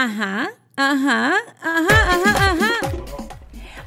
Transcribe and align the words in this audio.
Ajá, 0.00 0.50
ajá, 0.76 1.32
ajá, 1.60 2.12
ajá, 2.12 2.52
ajá. 2.52 2.70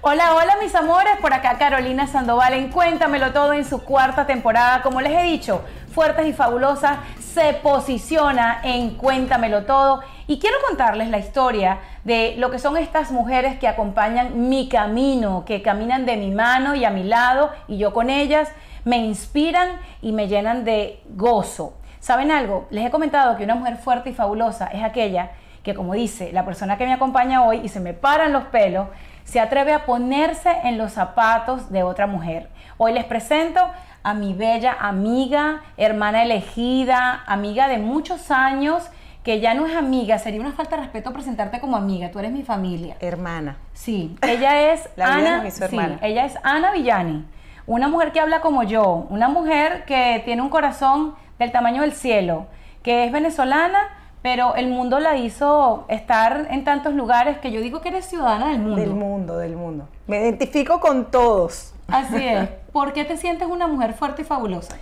Hola, 0.01 0.35
hola 0.35 0.57
mis 0.61 0.75
amores, 0.75 1.13
por 1.21 1.33
acá 1.33 1.57
Carolina 1.57 2.05
Sandoval 2.05 2.51
en 2.51 2.69
Cuéntamelo 2.69 3.31
Todo 3.31 3.53
en 3.53 3.63
su 3.63 3.85
cuarta 3.85 4.27
temporada. 4.27 4.81
Como 4.81 4.99
les 4.99 5.13
he 5.13 5.23
dicho, 5.23 5.63
Fuertes 5.93 6.27
y 6.27 6.33
Fabulosas 6.33 6.97
se 7.33 7.53
posiciona 7.53 8.59
en 8.61 8.97
Cuéntamelo 8.97 9.63
Todo 9.63 10.01
y 10.27 10.37
quiero 10.39 10.57
contarles 10.67 11.07
la 11.07 11.19
historia 11.19 11.79
de 12.03 12.35
lo 12.37 12.51
que 12.51 12.59
son 12.59 12.75
estas 12.75 13.11
mujeres 13.11 13.57
que 13.57 13.69
acompañan 13.69 14.49
mi 14.49 14.67
camino, 14.67 15.45
que 15.45 15.61
caminan 15.61 16.05
de 16.05 16.17
mi 16.17 16.31
mano 16.31 16.75
y 16.75 16.83
a 16.83 16.89
mi 16.89 17.03
lado 17.03 17.51
y 17.69 17.77
yo 17.77 17.93
con 17.93 18.09
ellas, 18.09 18.51
me 18.83 18.97
inspiran 18.97 19.79
y 20.01 20.11
me 20.11 20.27
llenan 20.27 20.65
de 20.65 21.01
gozo. 21.15 21.77
¿Saben 22.01 22.31
algo? 22.31 22.67
Les 22.69 22.85
he 22.85 22.91
comentado 22.91 23.37
que 23.37 23.45
una 23.45 23.55
mujer 23.55 23.77
fuerte 23.77 24.09
y 24.09 24.13
fabulosa 24.13 24.67
es 24.73 24.83
aquella 24.83 25.31
que, 25.63 25.73
como 25.75 25.93
dice 25.93 26.31
la 26.33 26.45
persona 26.45 26.77
que 26.77 26.85
me 26.85 26.93
acompaña 26.93 27.43
hoy 27.43 27.61
y 27.63 27.69
se 27.69 27.79
me 27.79 27.93
paran 27.93 28.33
los 28.33 28.45
pelos, 28.45 28.87
se 29.23 29.39
atreve 29.39 29.73
a 29.73 29.85
ponerse 29.85 30.49
en 30.63 30.77
los 30.77 30.93
zapatos 30.93 31.71
de 31.71 31.83
otra 31.83 32.07
mujer. 32.07 32.49
Hoy 32.77 32.93
les 32.93 33.05
presento 33.05 33.61
a 34.03 34.13
mi 34.13 34.33
bella 34.33 34.75
amiga, 34.79 35.61
hermana 35.77 36.23
elegida, 36.23 37.23
amiga 37.27 37.67
de 37.67 37.77
muchos 37.77 38.31
años, 38.31 38.89
que 39.23 39.39
ya 39.39 39.53
no 39.53 39.67
es 39.67 39.75
amiga, 39.75 40.17
sería 40.17 40.41
una 40.41 40.53
falta 40.53 40.75
de 40.75 40.83
respeto 40.83 41.13
presentarte 41.13 41.59
como 41.59 41.77
amiga, 41.77 42.09
tú 42.09 42.17
eres 42.17 42.31
mi 42.31 42.41
familia. 42.41 42.97
Hermana. 42.99 43.57
Sí, 43.73 44.15
ella 44.23 44.73
es 44.73 44.89
La 44.95 45.13
Ana, 45.13 45.43
mi 45.43 45.49
hermana. 45.49 45.99
sí, 45.99 46.05
ella 46.05 46.25
es 46.25 46.33
Ana 46.41 46.71
Villani, 46.71 47.25
una 47.67 47.87
mujer 47.87 48.11
que 48.11 48.19
habla 48.19 48.41
como 48.41 48.63
yo, 48.63 49.05
una 49.09 49.29
mujer 49.29 49.85
que 49.85 50.23
tiene 50.25 50.41
un 50.41 50.49
corazón 50.49 51.13
del 51.37 51.51
tamaño 51.51 51.83
del 51.83 51.93
cielo, 51.93 52.47
que 52.81 53.05
es 53.05 53.11
venezolana, 53.11 53.89
pero 54.21 54.55
el 54.55 54.67
mundo 54.67 54.99
la 54.99 55.17
hizo 55.17 55.85
estar 55.87 56.47
en 56.51 56.63
tantos 56.63 56.93
lugares 56.93 57.39
que 57.39 57.51
yo 57.51 57.59
digo 57.61 57.81
que 57.81 57.89
eres 57.89 58.05
ciudadana 58.05 58.49
del 58.49 58.59
mundo. 58.59 58.75
Del 58.75 58.93
mundo, 58.93 59.37
del 59.37 59.55
mundo. 59.55 59.87
Me 60.07 60.19
identifico 60.19 60.79
con 60.79 61.09
todos. 61.09 61.73
Así 61.87 62.23
es. 62.23 62.49
¿Por 62.71 62.93
qué 62.93 63.03
te 63.03 63.17
sientes 63.17 63.47
una 63.47 63.67
mujer 63.67 63.93
fuerte 63.93 64.21
y 64.21 64.25
fabulosa? 64.25 64.77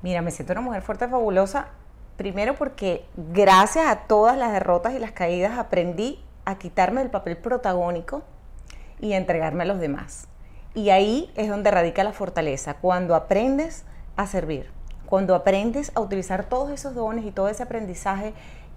Mira, 0.00 0.22
me 0.22 0.30
siento 0.30 0.52
una 0.52 0.62
mujer 0.62 0.82
fuerte, 0.82 1.06
fabulosa. 1.06 1.68
Primero 2.16 2.54
porque 2.54 3.04
gracias 3.16 3.86
a 3.86 3.96
todas 4.06 4.36
las 4.36 4.52
derrotas 4.52 4.94
y 4.94 4.98
las 4.98 5.12
caídas 5.12 5.58
aprendí 5.58 6.18
a 6.44 6.56
quitarme 6.56 7.02
el 7.02 7.10
papel 7.10 7.36
protagónico 7.36 8.22
y 9.00 9.12
a 9.12 9.16
entregarme 9.16 9.64
a 9.64 9.66
los 9.66 9.78
demás. 9.78 10.28
Y 10.74 10.90
ahí 10.90 11.30
es 11.36 11.48
donde 11.48 11.70
radica 11.70 12.02
la 12.04 12.12
fortaleza, 12.12 12.74
cuando 12.74 13.14
aprendes 13.14 13.84
a 14.16 14.26
servir, 14.26 14.70
cuando 15.06 15.34
aprendes 15.34 15.92
a 15.94 16.00
utilizar 16.00 16.44
todos 16.44 16.70
esos 16.70 16.94
dones 16.94 17.24
y 17.26 17.30
todo 17.30 17.48
ese 17.48 17.62
aprendizaje 17.62 18.32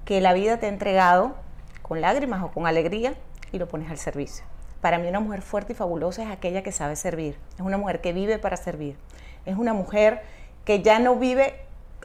que 0.06 0.22
la 0.22 0.34
vida 0.34 0.58
te 0.58 0.68
ha 0.68 0.70
entregado 0.70 1.36
con 1.82 2.02
lágrimas 2.02 2.44
o 2.44 2.52
con 2.52 2.68
alegría 2.68 3.16
y 3.52 3.60
lo 3.60 3.68
pones 3.68 3.90
al 3.92 3.98
servicio. 3.98 4.46
Para 4.82 4.98
mí 5.00 5.08
una 5.08 5.20
mujer 5.20 5.42
fuerte 5.42 5.74
y 5.74 5.76
fabulosa 5.76 6.24
es 6.24 6.30
aquella 6.32 6.62
que 6.62 6.72
sabe 6.72 6.96
servir, 6.96 7.38
es 7.56 7.62
una 7.62 7.78
mujer 7.78 8.02
que 8.02 8.14
vive 8.14 8.38
para 8.38 8.56
servir, 8.58 8.98
es 9.46 9.58
una 9.58 9.74
mujer 9.74 10.22
que 10.64 10.82
ya 10.82 11.00
no 11.00 11.16
vive 11.16 11.56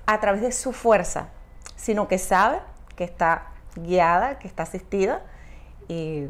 a 0.06 0.18
través 0.20 0.40
de 0.40 0.52
su 0.52 0.72
fuerza, 0.72 1.28
sino 1.76 2.08
que 2.08 2.18
sabe 2.18 2.58
que 2.96 3.04
está 3.04 3.48
guiada, 3.76 4.38
que 4.38 4.48
está 4.48 4.62
asistida 4.62 5.20
y 5.88 6.26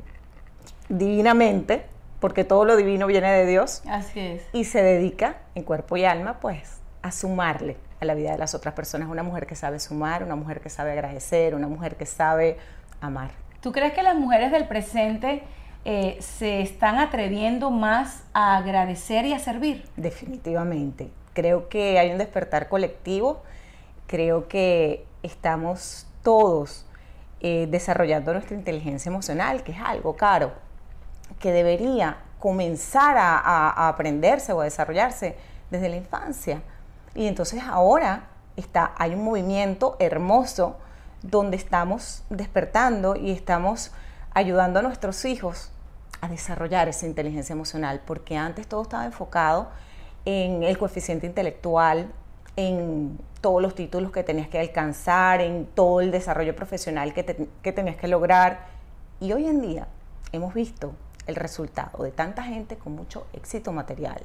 divinamente, 0.88 1.86
porque 2.18 2.44
todo 2.44 2.64
lo 2.64 2.76
divino 2.76 3.06
viene 3.06 3.30
de 3.32 3.46
Dios, 3.46 3.82
Así 3.88 4.20
es. 4.20 4.42
y 4.52 4.64
se 4.64 4.82
dedica 4.82 5.38
en 5.54 5.62
cuerpo 5.64 5.96
y 5.96 6.04
alma 6.04 6.40
pues 6.40 6.79
a 7.02 7.10
sumarle 7.12 7.76
a 8.00 8.04
la 8.04 8.14
vida 8.14 8.32
de 8.32 8.38
las 8.38 8.54
otras 8.54 8.74
personas. 8.74 9.08
Una 9.08 9.22
mujer 9.22 9.46
que 9.46 9.54
sabe 9.54 9.78
sumar, 9.78 10.22
una 10.22 10.36
mujer 10.36 10.60
que 10.60 10.68
sabe 10.70 10.92
agradecer, 10.92 11.54
una 11.54 11.68
mujer 11.68 11.96
que 11.96 12.06
sabe 12.06 12.58
amar. 13.00 13.30
¿Tú 13.60 13.72
crees 13.72 13.92
que 13.92 14.02
las 14.02 14.16
mujeres 14.16 14.52
del 14.52 14.66
presente 14.68 15.42
eh, 15.84 16.16
se 16.20 16.60
están 16.62 16.98
atreviendo 16.98 17.70
más 17.70 18.22
a 18.32 18.56
agradecer 18.56 19.24
y 19.26 19.32
a 19.34 19.38
servir? 19.38 19.86
Definitivamente. 19.96 21.10
Creo 21.34 21.68
que 21.68 21.98
hay 21.98 22.10
un 22.10 22.18
despertar 22.18 22.68
colectivo, 22.68 23.42
creo 24.06 24.48
que 24.48 25.06
estamos 25.22 26.06
todos 26.22 26.86
eh, 27.40 27.66
desarrollando 27.70 28.32
nuestra 28.32 28.56
inteligencia 28.56 29.08
emocional, 29.08 29.62
que 29.62 29.72
es 29.72 29.78
algo 29.80 30.16
caro, 30.16 30.52
que 31.38 31.52
debería 31.52 32.18
comenzar 32.38 33.16
a, 33.16 33.38
a- 33.38 33.70
a 33.70 33.88
aprenderse 33.88 34.52
o 34.52 34.60
a 34.60 34.64
desarrollarse 34.64 35.36
desde 35.70 35.88
la 35.88 35.96
infancia. 35.96 36.62
Y 37.14 37.26
entonces 37.26 37.62
ahora 37.64 38.28
está, 38.56 38.92
hay 38.96 39.14
un 39.14 39.24
movimiento 39.24 39.96
hermoso 39.98 40.76
donde 41.22 41.56
estamos 41.56 42.22
despertando 42.30 43.16
y 43.16 43.30
estamos 43.30 43.92
ayudando 44.32 44.78
a 44.78 44.82
nuestros 44.82 45.24
hijos 45.24 45.70
a 46.20 46.28
desarrollar 46.28 46.88
esa 46.88 47.06
inteligencia 47.06 47.52
emocional, 47.52 48.00
porque 48.06 48.36
antes 48.36 48.66
todo 48.66 48.82
estaba 48.82 49.04
enfocado 49.06 49.68
en 50.24 50.62
el 50.62 50.78
coeficiente 50.78 51.26
intelectual, 51.26 52.12
en 52.56 53.18
todos 53.40 53.62
los 53.62 53.74
títulos 53.74 54.12
que 54.12 54.22
tenías 54.22 54.48
que 54.48 54.58
alcanzar, 54.58 55.40
en 55.40 55.66
todo 55.66 56.00
el 56.00 56.10
desarrollo 56.10 56.54
profesional 56.54 57.14
que, 57.14 57.48
que 57.62 57.72
tenías 57.72 57.96
que 57.96 58.06
lograr. 58.06 58.66
Y 59.18 59.32
hoy 59.32 59.46
en 59.46 59.62
día 59.62 59.88
hemos 60.32 60.52
visto 60.52 60.92
el 61.26 61.36
resultado 61.36 62.02
de 62.02 62.10
tanta 62.10 62.42
gente 62.42 62.76
con 62.76 62.94
mucho 62.94 63.26
éxito 63.32 63.72
material, 63.72 64.20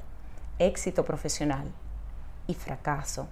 éxito 0.59 1.05
profesional 1.05 1.71
y 2.47 2.53
fracaso 2.53 3.27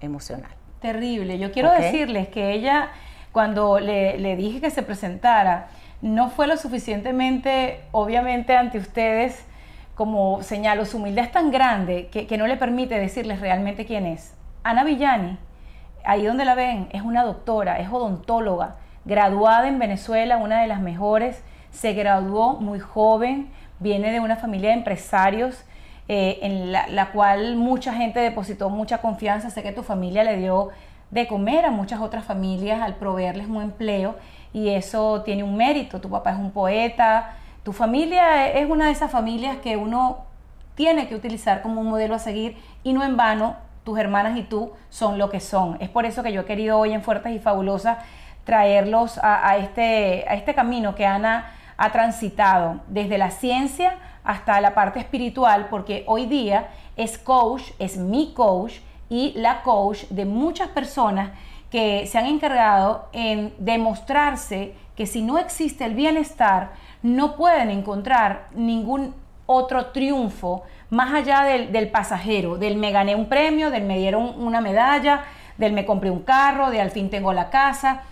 emocional. 0.00 0.50
Terrible. 0.80 1.38
Yo 1.38 1.50
quiero 1.52 1.72
decirles 1.72 2.28
que 2.28 2.52
ella, 2.52 2.90
cuando 3.32 3.80
le, 3.80 4.18
le 4.18 4.36
dije 4.36 4.60
que 4.60 4.70
se 4.70 4.82
presentara, 4.82 5.68
no 6.00 6.30
fue 6.30 6.46
lo 6.46 6.56
suficientemente, 6.56 7.80
obviamente, 7.90 8.56
ante 8.56 8.78
ustedes 8.78 9.44
como 9.98 10.44
señalo, 10.44 10.84
su 10.84 10.98
humildad 10.98 11.24
es 11.24 11.32
tan 11.32 11.50
grande 11.50 12.06
que, 12.12 12.28
que 12.28 12.38
no 12.38 12.46
le 12.46 12.56
permite 12.56 12.96
decirles 13.00 13.40
realmente 13.40 13.84
quién 13.84 14.06
es. 14.06 14.32
Ana 14.62 14.84
Villani, 14.84 15.36
ahí 16.04 16.24
donde 16.24 16.44
la 16.44 16.54
ven, 16.54 16.88
es 16.92 17.02
una 17.02 17.24
doctora, 17.24 17.80
es 17.80 17.88
odontóloga, 17.88 18.76
graduada 19.04 19.66
en 19.66 19.80
Venezuela, 19.80 20.36
una 20.36 20.60
de 20.60 20.68
las 20.68 20.80
mejores, 20.80 21.42
se 21.72 21.94
graduó 21.94 22.60
muy 22.60 22.78
joven, 22.78 23.50
viene 23.80 24.12
de 24.12 24.20
una 24.20 24.36
familia 24.36 24.70
de 24.70 24.76
empresarios 24.76 25.64
eh, 26.08 26.38
en 26.42 26.72
la, 26.72 26.88
la 26.88 27.12
cual 27.12 27.56
mucha 27.56 27.92
gente 27.92 28.20
depositó 28.20 28.70
mucha 28.70 28.98
confianza. 28.98 29.50
Sé 29.50 29.62
que 29.62 29.72
tu 29.72 29.82
familia 29.82 30.24
le 30.24 30.36
dio 30.36 30.70
de 31.10 31.26
comer 31.26 31.64
a 31.64 31.70
muchas 31.70 32.00
otras 32.00 32.24
familias 32.24 32.82
al 32.82 32.96
proveerles 32.96 33.48
un 33.48 33.62
empleo 33.62 34.16
y 34.52 34.70
eso 34.70 35.22
tiene 35.22 35.42
un 35.42 35.56
mérito. 35.56 36.00
Tu 36.00 36.10
papá 36.10 36.32
es 36.32 36.38
un 36.38 36.50
poeta, 36.50 37.36
tu 37.62 37.72
familia 37.72 38.48
es 38.50 38.68
una 38.68 38.86
de 38.86 38.92
esas 38.92 39.10
familias 39.10 39.58
que 39.58 39.76
uno 39.76 40.24
tiene 40.74 41.08
que 41.08 41.14
utilizar 41.14 41.62
como 41.62 41.80
un 41.80 41.88
modelo 41.88 42.14
a 42.14 42.18
seguir 42.18 42.56
y 42.84 42.92
no 42.92 43.04
en 43.04 43.16
vano 43.16 43.56
tus 43.84 43.98
hermanas 43.98 44.36
y 44.38 44.42
tú 44.42 44.72
son 44.90 45.18
lo 45.18 45.30
que 45.30 45.40
son. 45.40 45.76
Es 45.80 45.88
por 45.88 46.06
eso 46.06 46.22
que 46.22 46.32
yo 46.32 46.42
he 46.42 46.44
querido 46.44 46.78
hoy 46.78 46.92
en 46.92 47.02
Fuertes 47.02 47.32
y 47.32 47.38
Fabulosas 47.38 47.98
traerlos 48.44 49.18
a, 49.22 49.58
este, 49.58 50.24
a 50.28 50.34
este 50.34 50.54
camino 50.54 50.94
que 50.94 51.04
Ana 51.04 51.52
ha 51.76 51.92
transitado 51.92 52.80
desde 52.86 53.18
la 53.18 53.30
ciencia 53.30 53.98
hasta 54.24 54.60
la 54.60 54.74
parte 54.74 54.98
espiritual, 54.98 55.68
porque 55.70 56.04
hoy 56.06 56.26
día 56.26 56.68
es 56.96 57.18
coach, 57.18 57.62
es 57.78 57.96
mi 57.96 58.32
coach 58.34 58.74
y 59.08 59.32
la 59.36 59.62
coach 59.62 60.04
de 60.10 60.24
muchas 60.24 60.68
personas 60.68 61.30
que 61.70 62.06
se 62.06 62.18
han 62.18 62.26
encargado 62.26 63.08
en 63.12 63.54
demostrarse 63.58 64.74
que 64.96 65.06
si 65.06 65.22
no 65.22 65.38
existe 65.38 65.84
el 65.84 65.94
bienestar, 65.94 66.72
no 67.02 67.36
pueden 67.36 67.70
encontrar 67.70 68.48
ningún 68.52 69.14
otro 69.46 69.86
triunfo 69.86 70.62
más 70.90 71.14
allá 71.14 71.42
del, 71.42 71.72
del 71.72 71.90
pasajero, 71.90 72.58
del 72.58 72.76
me 72.76 72.90
gané 72.90 73.14
un 73.14 73.28
premio, 73.28 73.70
del 73.70 73.84
me 73.84 73.98
dieron 73.98 74.42
una 74.42 74.60
medalla, 74.60 75.22
del 75.56 75.72
me 75.72 75.84
compré 75.84 76.10
un 76.10 76.22
carro, 76.22 76.70
de 76.70 76.80
al 76.80 76.90
fin 76.90 77.10
tengo 77.10 77.32
la 77.32 77.50
casa. 77.50 78.02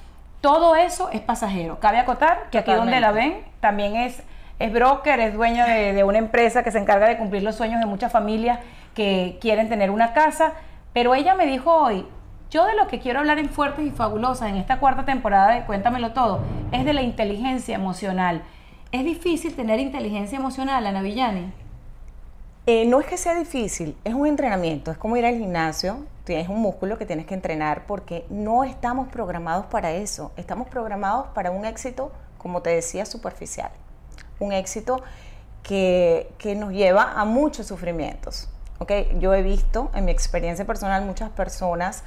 Todo 0.41 0.77
eso 0.77 1.09
es 1.11 1.21
pasajero. 1.21 1.81
Cabe 1.81 1.99
acotar 1.99 2.51
que 2.51 2.59
aquí 2.59 2.73
donde 2.73 3.01
la 3.01 3.13
ven 3.13 3.45
también 3.61 3.97
es, 3.97 4.23
es 4.59 4.73
broker, 4.73 5.21
es 5.21 5.35
dueño 5.35 5.67
de, 5.67 6.03
una 6.05 6.19
empresa 6.19 6.63
que 6.63 6.71
se 6.71 6.79
encarga 6.79 7.09
de 7.09 7.19
cumplir 7.19 7.43
los 7.43 7.57
sueños 7.57 7.81
de 7.81 7.87
muchas 7.87 8.11
familias 8.11 8.61
que 8.95 9.39
quieren 9.41 9.69
tener 9.69 9.91
una 9.91 10.13
casa. 10.13 10.53
Pero 10.93 11.15
ella 11.15 11.35
me 11.35 11.47
dijo 11.47 11.73
hoy, 11.73 12.07
yo 12.51 12.65
de 12.65 12.75
lo 12.75 12.87
que 12.87 12.99
quiero 12.99 13.19
hablar 13.19 13.39
en 13.39 13.51
Fuertes 13.51 13.87
y 13.87 13.91
Fabulosas 13.91 14.49
en 14.49 14.57
esta 14.57 14.79
cuarta 14.79 15.05
temporada 15.05 15.53
de 15.53 15.65
Cuéntamelo 15.65 16.13
Todo 16.13 16.41
es 16.73 16.85
de 16.85 16.95
la 16.95 17.03
inteligencia 17.03 17.75
emocional. 17.75 18.43
¿Es 18.93 19.05
difícil 19.05 19.55
tener 19.55 19.81
inteligencia 19.81 20.39
emocional, 20.39 20.87
Ana 20.87 21.03
Villani? 21.03 21.53
Eh, 22.69 22.85
no 22.87 22.99
es 22.99 23.07
que 23.07 23.17
sea 23.17 23.35
difícil, 23.37 23.97
es 24.03 24.15
un 24.15 24.27
entrenamiento, 24.27 24.91
es 24.91 24.99
como 24.99 25.17
ir 25.17 25.25
al 25.25 25.39
gimnasio, 25.39 26.05
tienes 26.25 26.49
un 26.49 26.61
músculo 26.61 26.99
que 26.99 27.07
tienes 27.07 27.25
que 27.25 27.35
entrenar 27.35 27.87
porque 27.87 28.27
no 28.29 28.65
estamos 28.65 29.07
programados 29.07 29.67
para 29.67 29.93
eso, 29.93 30.33
estamos 30.37 30.67
programados 30.67 31.29
para 31.29 31.53
un 31.53 31.65
éxito, 31.65 32.11
como 32.39 32.63
te 32.63 32.71
decía, 32.71 33.07
superficial, 33.07 33.71
un 34.39 34.53
éxito 34.53 35.03
que, 35.63 36.31
que 36.39 36.55
nos 36.55 36.73
lleva 36.73 37.13
a 37.13 37.25
muchos 37.25 37.67
sufrimientos. 37.67 38.49
¿ok? 38.79 38.93
Yo 39.19 39.35
he 39.35 39.43
visto 39.43 39.91
en 39.95 40.05
mi 40.05 40.13
experiencia 40.13 40.65
personal 40.65 41.05
muchas 41.05 41.31
personas 41.31 42.05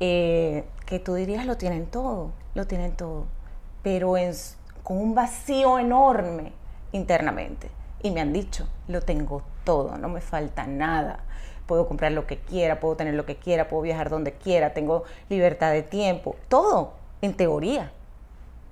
eh, 0.00 0.64
que 0.86 0.98
tú 0.98 1.14
dirías 1.14 1.46
lo 1.46 1.56
tienen 1.56 1.86
todo, 1.86 2.32
lo 2.54 2.66
tienen 2.66 2.92
todo, 2.92 3.26
pero 3.82 4.16
en, 4.16 4.32
con 4.82 4.98
un 4.98 5.14
vacío 5.14 5.78
enorme 5.78 6.52
internamente. 6.92 7.70
Y 8.02 8.10
me 8.10 8.20
han 8.20 8.32
dicho, 8.32 8.68
lo 8.88 9.00
tengo 9.00 9.42
todo, 9.64 9.96
no 9.96 10.08
me 10.08 10.20
falta 10.20 10.66
nada. 10.66 11.20
Puedo 11.66 11.86
comprar 11.86 12.12
lo 12.12 12.26
que 12.26 12.38
quiera, 12.38 12.80
puedo 12.80 12.96
tener 12.96 13.14
lo 13.14 13.24
que 13.24 13.36
quiera, 13.36 13.68
puedo 13.68 13.82
viajar 13.82 14.10
donde 14.10 14.32
quiera, 14.32 14.74
tengo 14.74 15.04
libertad 15.28 15.70
de 15.70 15.82
tiempo, 15.82 16.34
todo 16.48 16.94
en 17.20 17.34
teoría, 17.34 17.92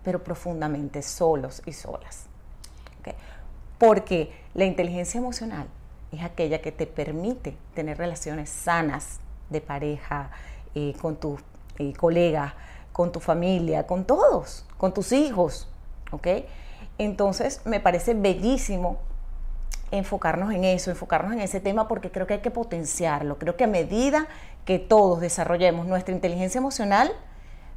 pero 0.03 0.25
profundamente 0.25 1.03
solos 1.03 1.63
y 1.65 1.73
solas. 1.73 2.30
Porque 3.79 4.33
la 4.55 4.65
inteligencia 4.65 5.19
emocional 5.19 5.67
es 6.13 6.23
aquella 6.23 6.61
que 6.61 6.73
te 6.73 6.87
permite 6.87 7.57
tener 7.75 7.99
relaciones 7.99 8.51
sanas 8.51 9.21
de 9.49 9.61
pareja, 9.61 10.31
eh, 10.75 10.95
con 11.01 11.17
tus 11.17 11.41
eh, 11.79 11.93
colegas, 11.95 12.53
con 12.93 13.11
tu 13.11 13.21
familia, 13.21 13.87
con 13.87 14.05
todos, 14.05 14.65
con 14.77 14.95
tus 14.95 15.13
hijos, 15.13 15.69
¿ok? 16.13 16.29
Entonces 16.99 17.63
me 17.65 17.81
parece 17.81 18.15
bellísimo 18.15 18.99
enfocarnos 19.91 20.53
en 20.53 20.65
eso, 20.65 20.91
enfocarnos 20.91 21.33
en 21.33 21.41
ese 21.41 21.61
tema 21.61 21.89
porque 21.89 22.11
creo 22.11 22.27
que 22.27 22.35
hay 22.35 22.41
que 22.41 22.51
potenciarlo. 22.51 23.39
Creo 23.39 23.57
que 23.57 23.65
a 23.65 23.69
medida 23.69 24.29
que 24.65 24.79
todos 24.79 25.21
desarrollemos 25.21 25.87
nuestra 25.87 26.15
inteligencia 26.15 26.59
emocional, 26.59 27.11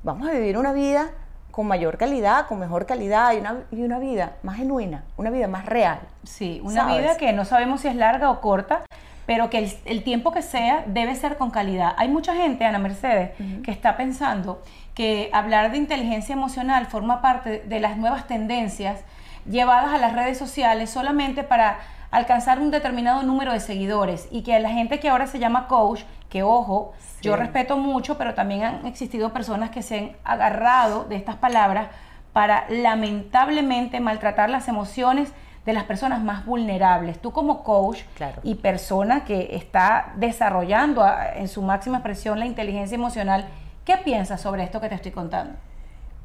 vamos 0.03 0.27
a 0.27 0.31
vivir 0.31 0.57
una 0.57 0.73
vida 0.73 1.11
con 1.53 1.67
mayor 1.67 1.99
calidad, 1.99 2.47
con 2.47 2.57
mejor 2.57 2.87
calidad 2.87 3.31
y 3.33 3.37
una, 3.37 3.57
y 3.71 3.83
una 3.83 3.99
vida 3.99 4.37
más 4.41 4.57
genuina, 4.57 5.03
una 5.17 5.29
vida 5.29 5.47
más 5.47 5.67
real. 5.67 5.99
Sí, 6.23 6.59
una 6.63 6.87
vida 6.97 7.15
que 7.15 7.31
no 7.31 7.45
sabemos 7.45 7.81
si 7.81 7.89
es 7.89 7.95
larga 7.95 8.31
o 8.31 8.41
corta, 8.41 8.81
pero 9.27 9.51
que 9.51 9.71
el, 9.85 10.03
tiempo 10.03 10.31
que 10.31 10.41
sea 10.41 10.83
debe 10.87 11.15
ser 11.15 11.37
con 11.37 11.51
calidad. 11.51 11.93
Hay 11.97 12.09
mucha 12.09 12.33
gente, 12.33 12.65
Ana 12.65 12.79
Mercedes, 12.79 13.33
que 13.63 13.69
está 13.69 13.97
pensando 13.97 14.63
que 14.95 15.29
hablar 15.31 15.69
de 15.69 15.77
inteligencia 15.77 16.33
emocional 16.33 16.87
forma 16.87 17.21
parte 17.21 17.61
de 17.63 17.79
las 17.79 17.97
nuevas 17.97 18.25
tendencias 18.25 19.01
llevadas 19.47 19.93
a 19.93 19.99
las 19.99 20.13
redes 20.13 20.39
sociales 20.39 20.89
solamente 20.89 21.43
para 21.43 21.77
alcanzar 22.13 22.59
un 22.59 22.69
determinado 22.69 23.23
número 23.23 23.51
de 23.51 23.59
seguidores 23.59 24.27
y 24.29 24.43
que 24.43 24.59
la 24.59 24.69
gente 24.69 24.99
que 24.99 25.09
ahora 25.09 25.25
se 25.25 25.39
llama 25.39 25.67
coach, 25.67 26.01
que 26.29 26.43
ojo, 26.43 26.93
yo 27.21 27.35
respeto 27.35 27.75
mucho, 27.75 28.19
pero 28.19 28.35
también 28.35 28.63
han 28.63 28.85
existido 28.85 29.33
personas 29.33 29.71
que 29.71 29.81
se 29.81 29.97
han 29.97 30.11
agarrado 30.23 31.05
de 31.05 31.15
estas 31.15 31.37
palabras 31.37 31.87
para 32.31 32.65
lamentablemente 32.69 33.99
maltratar 33.99 34.51
las 34.51 34.67
emociones 34.67 35.31
de 35.65 35.73
las 35.73 35.85
personas 35.85 36.23
más 36.23 36.45
vulnerables. 36.45 37.19
Tú 37.19 37.31
como 37.31 37.63
coach 37.63 38.01
y 38.43 38.55
persona 38.55 39.25
que 39.25 39.55
está 39.55 40.13
desarrollando 40.15 41.03
en 41.35 41.47
su 41.47 41.63
máxima 41.63 41.97
expresión 41.97 42.37
la 42.37 42.45
inteligencia 42.45 42.93
emocional, 42.93 43.47
¿qué 43.85 43.97
piensas 43.97 44.39
sobre 44.39 44.63
esto 44.63 44.79
que 44.79 44.89
te 44.89 44.95
estoy 44.95 45.11
contando? 45.11 45.55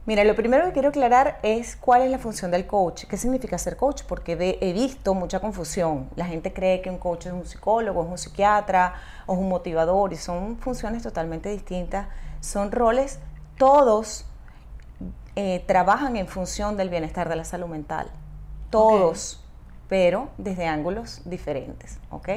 Mira, 0.08 0.25
lo 0.25 0.34
primero 0.34 0.64
que 0.64 0.72
quiero 0.72 0.88
aclarar 0.88 1.38
es 1.43 1.76
cuál 1.76 2.00
es 2.00 2.10
la 2.10 2.16
función 2.19 2.50
del 2.50 2.66
coach. 2.66 3.05
¿Qué 3.05 3.19
significa 3.19 3.58
ser 3.58 3.76
coach? 3.76 4.05
Porque 4.08 4.56
he 4.58 4.72
visto 4.72 5.12
mucha 5.12 5.38
confusión. 5.38 6.08
La 6.16 6.25
gente 6.25 6.55
cree 6.55 6.81
que 6.81 6.88
un 6.88 6.96
coach 6.96 7.26
es 7.26 7.32
un 7.34 7.44
psicólogo, 7.44 8.02
es 8.02 8.08
un 8.08 8.16
psiquiatra 8.16 8.94
o 9.26 9.34
es 9.34 9.38
un 9.38 9.50
motivador 9.50 10.14
y 10.14 10.16
son 10.16 10.56
funciones 10.56 11.02
totalmente 11.02 11.50
distintas. 11.50 12.08
Son 12.40 12.72
roles, 12.72 13.19
todos 13.58 14.25
eh, 15.37 15.62
trabajan 15.66 16.16
en 16.16 16.26
función 16.26 16.78
del 16.78 16.88
bienestar 16.88 17.28
de 17.28 17.37
la 17.37 17.44
salud 17.44 17.66
mental 17.66 18.10
todos, 18.70 19.44
pero 19.90 20.31
desde 20.38 20.66
ángulos 20.66 21.20
diferentes, 21.26 21.99
¿ok? 22.10 22.28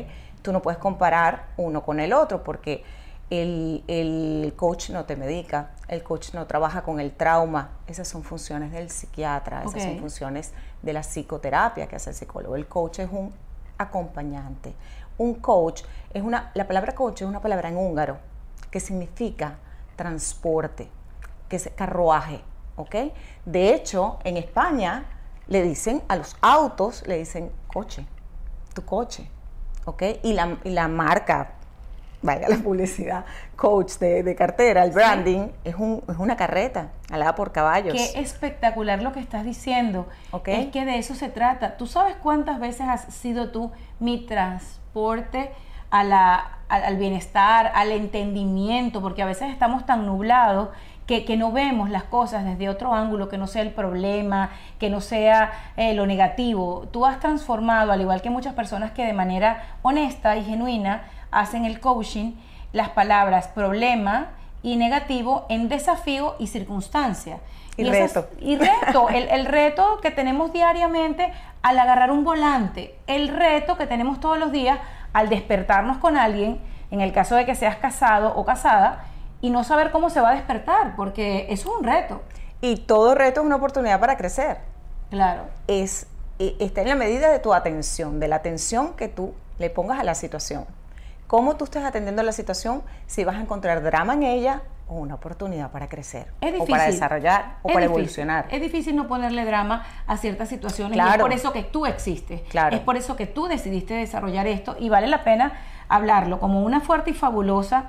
Tú 0.42 0.52
no 0.52 0.62
puedes 0.62 0.78
comparar 0.78 1.48
uno 1.56 1.84
con 1.84 2.02
el 2.02 2.12
otro 2.12 2.44
porque 2.44 2.84
el, 3.32 4.54
coach 4.58 4.90
no 4.90 5.06
te 5.06 5.16
medica, 5.16 5.72
el 5.88 6.04
coach 6.04 6.34
no 6.34 6.46
trabaja 6.48 6.84
con 6.84 7.00
el 7.00 7.14
trauma, 7.14 7.78
esas 7.88 8.08
son 8.08 8.24
funciones 8.24 8.72
del 8.74 8.90
psiquiatra, 8.90 9.64
esas 9.64 9.84
son 9.84 10.00
funciones 10.00 10.52
de 10.82 10.94
la 10.94 11.02
psicoterapia 11.02 11.88
que 11.88 11.96
hace 11.96 12.10
el 12.10 12.16
psicólogo. 12.16 12.56
El 12.58 12.68
coach 12.68 13.00
es 13.00 13.10
un 13.10 13.34
acompañante. 13.78 14.76
Un 15.18 15.36
coach 15.36 15.84
es 16.14 16.22
una, 16.22 16.52
la 16.56 16.68
palabra 16.68 16.94
coach 16.94 17.22
es 17.22 17.28
una 17.28 17.42
palabra 17.42 17.70
en 17.70 17.78
húngaro 17.78 18.18
que 18.70 18.80
significa 18.80 19.58
transporte, 19.96 20.90
que 21.48 21.56
es 21.56 21.70
carruaje, 21.76 22.42
¿ok? 22.76 22.96
De 23.46 23.74
hecho, 23.74 24.20
en 24.26 24.36
España 24.36 25.06
le 25.48 25.62
dicen 25.62 26.04
a 26.10 26.18
los 26.18 26.36
autos, 26.42 27.08
le 27.08 27.18
dicen 27.18 27.52
coche, 27.68 28.06
tu 28.74 28.84
coche, 28.84 29.30
¿ok? 29.86 30.04
Y 30.24 30.34
la, 30.34 30.58
la 30.64 30.88
marca, 30.88 31.56
vaya 32.22 32.48
la 32.50 32.58
publicidad, 32.58 33.26
coach 33.56 33.94
de, 33.98 34.36
cartera, 34.36 34.84
el 34.84 34.92
branding, 34.92 35.50
es, 35.64 35.76
un, 35.76 36.04
es, 36.08 36.18
una 36.18 36.36
carreta 36.36 36.90
alada 37.10 37.36
por 37.36 37.52
caballos. 37.52 37.94
Qué 37.94 38.20
espectacular 38.20 39.02
lo 39.02 39.12
que 39.12 39.20
estás 39.20 39.44
diciendo. 39.44 40.08
Es 40.46 40.68
que 40.68 40.86
de 40.86 40.98
eso 40.98 41.16
se 41.16 41.30
trata. 41.30 41.78
¿Tú 41.78 41.88
sabes 41.88 42.16
cuántas 42.22 42.60
veces 42.60 42.88
has 42.88 43.14
sido 43.14 43.50
tú 43.50 43.72
mi 44.00 44.26
transporte 44.26 45.52
a 45.90 46.04
la, 46.04 46.60
al 46.70 46.98
bienestar, 46.98 47.72
al 47.74 47.92
entendimiento? 47.92 49.02
Porque 49.02 49.22
a 49.22 49.26
veces 49.26 49.50
estamos 49.50 49.86
tan 49.86 50.06
nublados 50.06 50.70
que, 51.20 51.36
no 51.36 51.52
vemos 51.52 51.90
las 51.90 52.04
cosas 52.04 52.46
desde 52.46 52.70
otro 52.70 52.94
ángulo, 52.94 53.28
que 53.28 53.38
no 53.38 53.48
sea 53.48 53.64
el 53.64 53.72
problema, 53.72 54.52
que 54.80 54.90
no 54.90 55.02
sea 55.02 55.52
eh, 55.76 55.94
lo 55.94 56.06
negativo. 56.06 56.88
Tú 56.92 57.06
has 57.06 57.20
transformado, 57.20 57.92
al 57.92 58.00
igual 58.00 58.22
que 58.22 58.30
muchas 58.30 58.54
personas 58.54 58.92
que 58.92 59.06
de 59.06 59.12
manera 59.12 59.78
honesta 59.82 60.38
y 60.38 60.44
genuina 60.46 61.04
hacen 61.32 61.66
el 61.66 61.80
coaching, 61.80 62.34
las 62.74 62.90
palabras 62.90 63.48
problema 63.48 64.32
y 64.64 64.76
negativo 64.76 65.46
en 65.50 65.70
desafío 65.70 66.36
y 66.40 66.48
circunstancia. 66.48 67.40
Y, 67.78 67.90
reto. 67.90 68.28
y 68.40 68.58
reto, 68.58 69.10
el, 69.14 69.30
el, 69.30 69.46
reto 69.46 70.00
que 70.02 70.12
tenemos 70.12 70.52
diariamente 70.52 71.32
al 71.62 71.80
agarrar 71.80 72.12
un 72.12 72.24
volante, 72.24 72.96
el 73.08 73.30
reto 73.30 73.78
que 73.78 73.88
tenemos 73.88 74.20
todos 74.20 74.38
los 74.38 74.52
días 74.52 74.80
al 75.14 75.30
despertarnos 75.30 75.98
con 75.98 76.18
alguien, 76.18 76.60
en 76.92 77.02
el 77.02 77.14
caso 77.14 77.36
de 77.36 77.46
que 77.46 77.56
seas 77.56 77.78
casado 77.78 78.34
o 78.36 78.46
casada, 78.46 79.06
y 79.42 79.50
no 79.50 79.64
saber 79.64 79.92
cómo 79.92 80.10
se 80.10 80.22
va 80.22 80.32
a 80.32 80.36
despertar, 80.36 80.96
porque 80.96 81.48
eso 81.50 81.70
es 81.70 81.80
un 81.80 81.84
reto. 81.84 82.22
Y 82.62 82.78
todo 82.78 83.16
reto 83.16 83.42
es 83.42 83.46
una 83.46 83.56
oportunidad 83.56 84.00
para 84.00 84.18
crecer. 84.18 84.60
Claro. 85.10 85.46
Es, 85.68 86.08
e, 86.38 86.56
está 86.60 86.82
en 86.82 86.90
la 86.90 86.96
medida 86.96 87.32
de 87.32 87.40
tu 87.40 87.54
atención, 87.54 88.20
de 88.20 88.28
la 88.28 88.38
atención 88.38 88.94
que 88.94 89.08
tú 89.08 89.34
le 89.58 89.70
pongas 89.70 90.00
a 90.00 90.04
la 90.04 90.14
situación. 90.14 90.66
Cómo 91.32 91.56
tú 91.56 91.64
estás 91.64 91.86
atendiendo 91.86 92.24
la 92.24 92.34
situación, 92.34 92.84
si 93.08 93.24
vas 93.24 93.38
a 93.38 93.40
encontrar 93.40 93.82
drama 93.82 94.16
en 94.16 94.24
ella 94.24 94.64
o 94.90 94.96
una 94.96 95.16
oportunidad 95.16 95.72
para 95.72 95.88
crecer, 95.88 96.28
es 96.42 96.54
o 96.60 96.66
para 96.66 96.88
desarrollar, 96.88 97.60
o 97.62 97.70
para 97.70 97.86
evolucionar. 97.86 98.48
Es 98.52 98.60
difícil 98.60 98.98
no 98.98 99.08
ponerle 99.08 99.46
drama 99.46 99.86
a 100.08 100.18
ciertas 100.18 100.50
situaciones 100.50 100.98
y 100.98 101.00
es 101.00 101.18
por 101.20 101.32
eso 101.32 101.54
que 101.54 101.64
tú 101.64 101.86
existes. 101.86 102.42
Claro. 102.50 102.76
Es 102.76 102.82
por 102.82 102.98
eso 102.98 103.16
que 103.16 103.28
tú 103.28 103.48
decidiste 103.48 103.94
desarrollar 103.94 104.46
esto 104.46 104.76
y 104.78 104.90
vale 104.90 105.08
la 105.08 105.24
pena 105.24 105.54
hablarlo 105.88 106.38
como 106.42 106.66
una 106.66 106.82
fuerte 106.82 107.12
y 107.12 107.14
fabulosa 107.14 107.86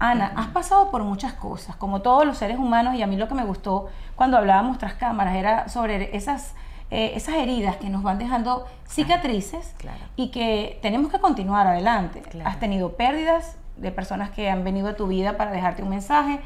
Ana, 0.00 0.32
has 0.34 0.48
pasado 0.48 0.90
por 0.90 1.04
muchas 1.04 1.34
cosas, 1.34 1.76
como 1.76 2.02
todos 2.02 2.26
los 2.26 2.38
seres 2.38 2.58
humanos, 2.58 2.96
y 2.96 3.02
a 3.02 3.06
mí 3.06 3.16
lo 3.16 3.28
que 3.28 3.34
me 3.34 3.44
gustó 3.44 3.88
cuando 4.16 4.36
hablábamos 4.36 4.78
tras 4.78 4.94
cámaras 4.94 5.36
era 5.36 5.68
sobre 5.68 6.16
esas, 6.16 6.54
eh, 6.90 7.12
esas 7.14 7.36
heridas 7.36 7.76
que 7.76 7.88
nos 7.88 8.02
van 8.02 8.18
dejando 8.18 8.66
cicatrices 8.88 9.74
y 10.16 10.30
que 10.30 10.78
tenemos 10.82 11.12
que 11.12 11.20
continuar 11.20 11.66
adelante. 11.66 12.22
Has 12.44 12.58
tenido 12.58 12.96
pérdidas 12.96 13.56
de 13.76 13.92
personas 13.92 14.30
que 14.30 14.50
han 14.50 14.64
venido 14.64 14.88
a 14.88 14.96
tu 14.96 15.06
vida 15.06 15.36
para 15.36 15.52
dejarte 15.52 15.82
un 15.82 15.88
mensaje, 15.88 16.40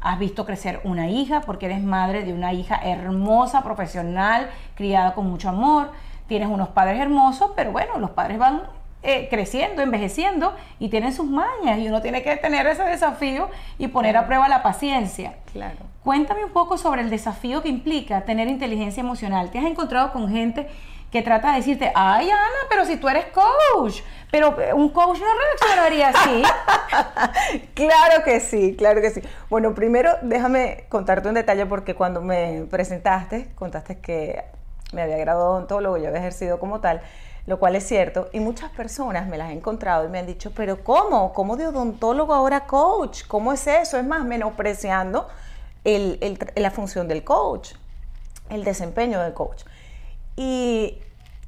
has 0.00 0.18
visto 0.18 0.44
crecer 0.44 0.80
una 0.84 1.08
hija 1.08 1.40
porque 1.40 1.66
eres 1.66 1.82
madre 1.82 2.24
de 2.24 2.32
una 2.32 2.52
hija 2.52 2.76
hermosa, 2.76 3.62
profesional, 3.62 4.50
criada 4.74 5.14
con 5.14 5.28
mucho 5.28 5.48
amor, 5.48 5.90
tienes 6.26 6.48
unos 6.48 6.68
padres 6.68 7.00
hermosos, 7.00 7.52
pero 7.56 7.72
bueno, 7.72 7.98
los 7.98 8.10
padres 8.10 8.38
van 8.38 8.62
eh, 9.08 9.28
creciendo, 9.30 9.82
envejeciendo 9.82 10.56
y 10.80 10.88
tienen 10.88 11.12
sus 11.12 11.26
mañas 11.30 11.78
y 11.78 11.86
uno 11.86 12.02
tiene 12.02 12.24
que 12.24 12.34
tener 12.38 12.66
ese 12.66 12.82
desafío 12.82 13.48
y 13.78 13.86
poner 13.86 14.16
a 14.16 14.26
prueba 14.26 14.48
la 14.48 14.64
paciencia. 14.64 15.36
Claro. 15.52 15.76
Cuéntame 16.02 16.44
un 16.44 16.50
poco 16.50 16.76
sobre 16.76 17.02
el 17.02 17.08
desafío 17.08 17.62
que 17.62 17.68
implica 17.68 18.22
tener 18.22 18.48
inteligencia 18.48 19.00
emocional. 19.00 19.52
¿Te 19.52 19.60
has 19.60 19.64
encontrado 19.64 20.12
con 20.12 20.28
gente 20.28 20.66
que 21.12 21.22
trata 21.22 21.52
de 21.52 21.58
decirte, 21.58 21.92
ay 21.94 22.28
Ana, 22.30 22.66
pero 22.68 22.84
si 22.84 22.96
tú 22.96 23.08
eres 23.08 23.26
coach, 23.26 24.00
pero 24.32 24.60
eh, 24.60 24.74
un 24.74 24.88
coach 24.88 25.20
no 25.20 25.26
reaccionaría 25.38 26.08
así? 26.08 26.42
claro 27.74 28.24
que 28.24 28.40
sí, 28.40 28.74
claro 28.76 29.00
que 29.00 29.10
sí. 29.10 29.22
Bueno, 29.48 29.72
primero 29.72 30.10
déjame 30.22 30.86
contarte 30.88 31.28
un 31.28 31.34
detalle 31.34 31.64
porque 31.66 31.94
cuando 31.94 32.22
me 32.22 32.66
presentaste, 32.68 33.52
contaste 33.54 34.00
que 34.00 34.42
me 34.92 35.02
había 35.02 35.16
graduado 35.16 35.52
odontólogo, 35.52 35.96
yo 35.96 36.08
había 36.08 36.18
ejercido 36.18 36.58
como 36.58 36.80
tal 36.80 37.02
lo 37.46 37.58
cual 37.58 37.76
es 37.76 37.86
cierto. 37.86 38.28
Y 38.32 38.40
muchas 38.40 38.70
personas 38.70 39.28
me 39.28 39.38
las 39.38 39.50
he 39.50 39.52
encontrado 39.52 40.04
y 40.04 40.08
me 40.08 40.18
han 40.18 40.26
dicho, 40.26 40.52
pero 40.54 40.82
¿cómo? 40.82 41.32
¿Cómo 41.32 41.56
de 41.56 41.66
odontólogo 41.66 42.34
ahora 42.34 42.66
coach? 42.66 43.22
¿Cómo 43.26 43.52
es 43.52 43.66
eso? 43.66 43.98
Es 43.98 44.04
más, 44.04 44.24
menospreciando 44.24 45.28
la 45.84 46.70
función 46.72 47.06
del 47.06 47.22
coach, 47.22 47.74
el 48.50 48.64
desempeño 48.64 49.20
del 49.22 49.32
coach. 49.32 49.62
Y, 50.36 50.98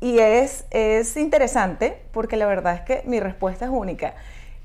es, 0.01 0.65
es 0.71 1.17
interesante 1.17 2.01
porque 2.13 2.37
la 2.37 2.47
verdad 2.47 2.75
es 2.75 2.81
que 2.83 3.03
mi 3.05 3.19
respuesta 3.19 3.65
es 3.65 3.71
única. 3.73 4.15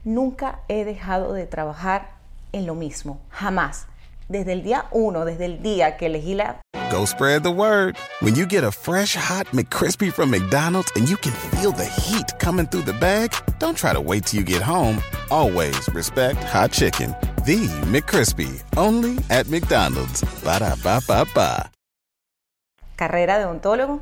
Nunca 0.04 0.60
he 0.68 0.86
dejado 0.86 1.34
de 1.34 1.48
trabajar 1.48 2.12
en 2.52 2.68
lo 2.68 2.76
mismo, 2.76 3.20
jamás. 3.30 3.88
Desde 4.30 4.54
el 4.54 4.62
día 4.62 4.86
uno, 4.92 5.26
desde 5.26 5.46
el 5.46 5.64
día 5.64 5.98
que 5.98 6.06
elegí 6.06 6.36
la 6.36 6.62
go 6.94 7.06
spread 7.06 7.42
the 7.44 7.52
word. 7.52 7.98
When 8.22 8.36
you 8.36 8.46
get 8.46 8.64
a 8.64 8.72
fresh 8.72 9.16
hot 9.16 9.48
McCrispy 9.48 10.12
from 10.14 10.30
McDonald's 10.30 10.92
and 10.96 11.10
you 11.10 11.18
can 11.18 11.34
feel 11.58 11.72
the 11.72 11.86
heat 11.86 12.28
coming 12.40 12.68
through 12.68 12.84
the 12.86 12.94
bag, 12.94 13.32
don't 13.60 13.76
try 13.78 13.94
to 13.94 14.02
wait 14.02 14.26
till 14.26 14.40
you 14.40 14.46
get 14.46 14.62
home. 14.62 15.00
Always 15.32 15.76
respect 15.94 16.38
hot 16.44 16.72
chicken. 16.72 17.16
The 17.46 17.66
McCrispy, 17.92 18.62
only 18.78 19.18
at 19.30 19.48
McDonald's. 19.50 20.24
Ba 20.44 20.60
da 20.60 20.76
ba 20.84 21.02
ba 21.08 21.26
ba. 21.34 21.72
Carrera 22.96 23.40
de 23.40 23.46
odontólogo, 23.46 24.02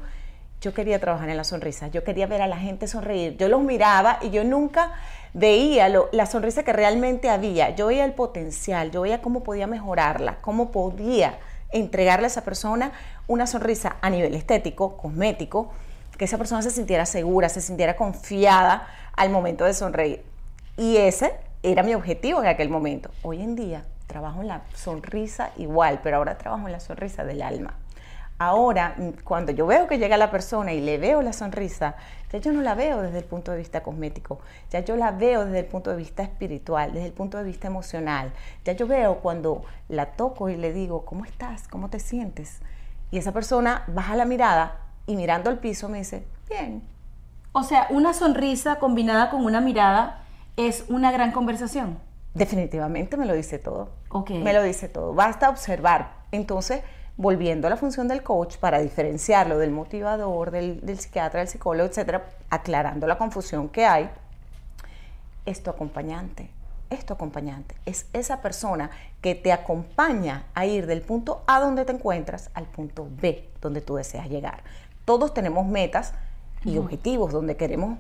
yo 0.60 0.74
quería 0.74 1.00
trabajar 1.00 1.30
en 1.30 1.38
la 1.38 1.44
sonrisa, 1.46 1.88
yo 1.88 2.04
quería 2.04 2.28
ver 2.28 2.42
a 2.42 2.48
la 2.48 2.58
gente 2.58 2.88
sonreír. 2.88 3.38
Yo 3.38 3.48
los 3.48 3.62
miraba 3.62 4.20
y 4.22 4.32
yo 4.32 4.44
nunca 4.44 4.92
veía 5.34 5.88
lo- 5.88 6.10
la 6.12 6.26
sonrisa 6.26 6.64
que 6.64 6.74
realmente 6.74 7.30
había. 7.30 7.74
Yo 7.74 7.88
veía 7.88 8.04
el 8.06 8.14
potencial, 8.14 8.92
yo 8.92 9.02
veía 9.02 9.22
cómo 9.22 9.44
podía 9.44 9.66
mejorarla, 9.66 10.38
cómo 10.42 10.72
podía 10.72 11.40
entregarle 11.72 12.26
a 12.26 12.28
esa 12.28 12.44
persona 12.44 12.92
una 13.28 13.48
sonrisa 13.48 13.98
a 14.02 14.10
nivel 14.10 14.34
estético, 14.34 14.98
cosmético, 14.98 15.72
que 16.18 16.26
esa 16.26 16.38
persona 16.38 16.62
se 16.62 16.72
sintiera 16.72 17.06
segura, 17.06 17.50
se 17.50 17.62
sintiera 17.62 17.96
confiada 17.96 18.88
al 19.16 19.30
momento 19.30 19.66
de 19.66 19.74
sonreír. 19.74 20.24
Y 20.78 20.98
ese 20.98 21.34
era 21.64 21.84
mi 21.84 21.96
objetivo 21.96 22.42
en 22.42 22.48
aquel 22.48 22.70
momento. 22.70 23.12
Hoy 23.24 23.42
en 23.42 23.56
día 23.56 23.86
trabajo 24.08 24.42
en 24.42 24.48
la 24.48 24.62
sonrisa 24.76 25.52
igual, 25.58 26.02
pero 26.04 26.18
ahora 26.18 26.38
trabajo 26.38 26.68
en 26.68 26.74
la 26.74 26.80
sonrisa 26.80 27.24
del 27.24 27.42
alma. 27.42 27.76
Ahora, 28.44 28.96
mm, 28.98 29.24
cuando 29.24 29.52
yo 29.52 29.68
veo 29.68 29.86
que 29.86 30.00
llega 30.00 30.18
la 30.18 30.32
persona 30.32 30.74
y 30.74 30.82
le 30.82 30.98
veo 30.98 31.22
la 31.22 31.32
sonrisa, 31.32 31.94
ya 32.32 32.40
yo 32.40 32.52
no 32.52 32.64
la 32.64 32.74
veo 32.74 33.04
desde 33.04 33.20
el 33.20 33.26
punto 33.26 33.52
de 33.52 33.60
vista 33.60 33.84
cosmético, 33.84 34.40
ya 34.72 34.80
yo 34.80 34.96
la 34.96 35.12
veo 35.12 35.46
desde 35.46 35.60
el 35.60 35.66
punto 35.66 35.92
de 35.92 35.98
vista 35.98 36.24
espiritual, 36.24 36.92
desde 36.92 37.06
el 37.06 37.14
punto 37.14 37.38
de 37.38 37.44
vista 37.44 37.68
emocional. 37.68 38.34
Ya 38.66 38.74
yo 38.74 38.88
veo 38.88 39.18
cuando 39.18 39.62
la 39.90 40.08
toco 40.14 40.50
y 40.50 40.58
le 40.58 40.74
digo, 40.74 41.06
¿cómo 41.06 41.24
estás? 41.24 41.68
¿Cómo 41.68 41.92
te 41.92 42.00
sientes? 42.00 42.62
Y 43.12 43.20
esa 43.20 43.32
persona 43.32 43.84
baja 43.86 44.16
la 44.16 44.26
mirada 44.26 44.80
y 45.06 45.16
mirando 45.16 45.52
al 45.52 45.60
piso 45.60 45.88
me 45.88 46.00
dice, 46.00 46.26
bien. 46.50 46.82
O 47.52 47.62
sea, 47.62 47.86
una 47.92 48.12
sonrisa 48.16 48.80
combinada 48.80 49.30
con 49.30 49.46
una 49.46 49.62
mirada 49.62 50.24
es 50.58 50.86
una 50.90 51.12
gran 51.12 51.32
conversación. 51.32 52.00
Definitivamente 52.34 53.18
me 53.18 53.28
lo 53.28 53.36
dice 53.36 53.60
todo. 53.60 53.90
Ok. 54.10 54.32
Me 54.32 54.52
lo 54.54 54.64
dice 54.64 54.90
todo. 54.90 55.14
Basta 55.14 55.48
observar. 55.48 56.22
Entonces, 56.32 56.82
volviendo 57.18 57.68
a 57.68 57.70
la 57.70 57.78
función 57.78 58.08
del 58.08 58.24
coach 58.24 58.58
para 58.58 58.80
diferenciarlo 58.80 59.58
del 59.58 59.72
motivador, 59.72 60.52
del, 60.52 60.82
del 60.82 61.00
psiquiatra, 61.00 61.40
del 61.40 61.48
psicólogo, 61.48 61.88
etcétera, 61.88 62.26
aclarando 62.50 63.08
la 63.08 63.18
confusión 63.18 63.70
que 63.70 63.86
hay, 63.86 64.10
es 65.46 65.64
tu 65.64 65.70
acompañante. 65.70 66.50
Es 66.90 67.06
tu 67.06 67.14
acompañante. 67.14 67.76
Es 67.86 68.06
esa 68.12 68.42
persona 68.42 68.92
que 69.22 69.34
te 69.34 69.54
acompaña 69.54 70.46
a 70.54 70.66
ir 70.66 70.88
del 70.88 71.02
punto 71.02 71.42
A 71.48 71.62
donde 71.62 71.86
te 71.86 71.94
encuentras 71.94 72.50
al 72.54 72.66
punto 72.66 73.08
B 73.10 73.50
donde 73.62 73.82
tú 73.82 73.96
deseas 73.96 74.30
llegar. 74.30 74.64
Todos 75.06 75.34
tenemos 75.34 75.66
metas 75.66 76.14
y 76.66 76.78
objetivos 76.78 77.32
donde 77.32 77.56
queremos 77.56 77.98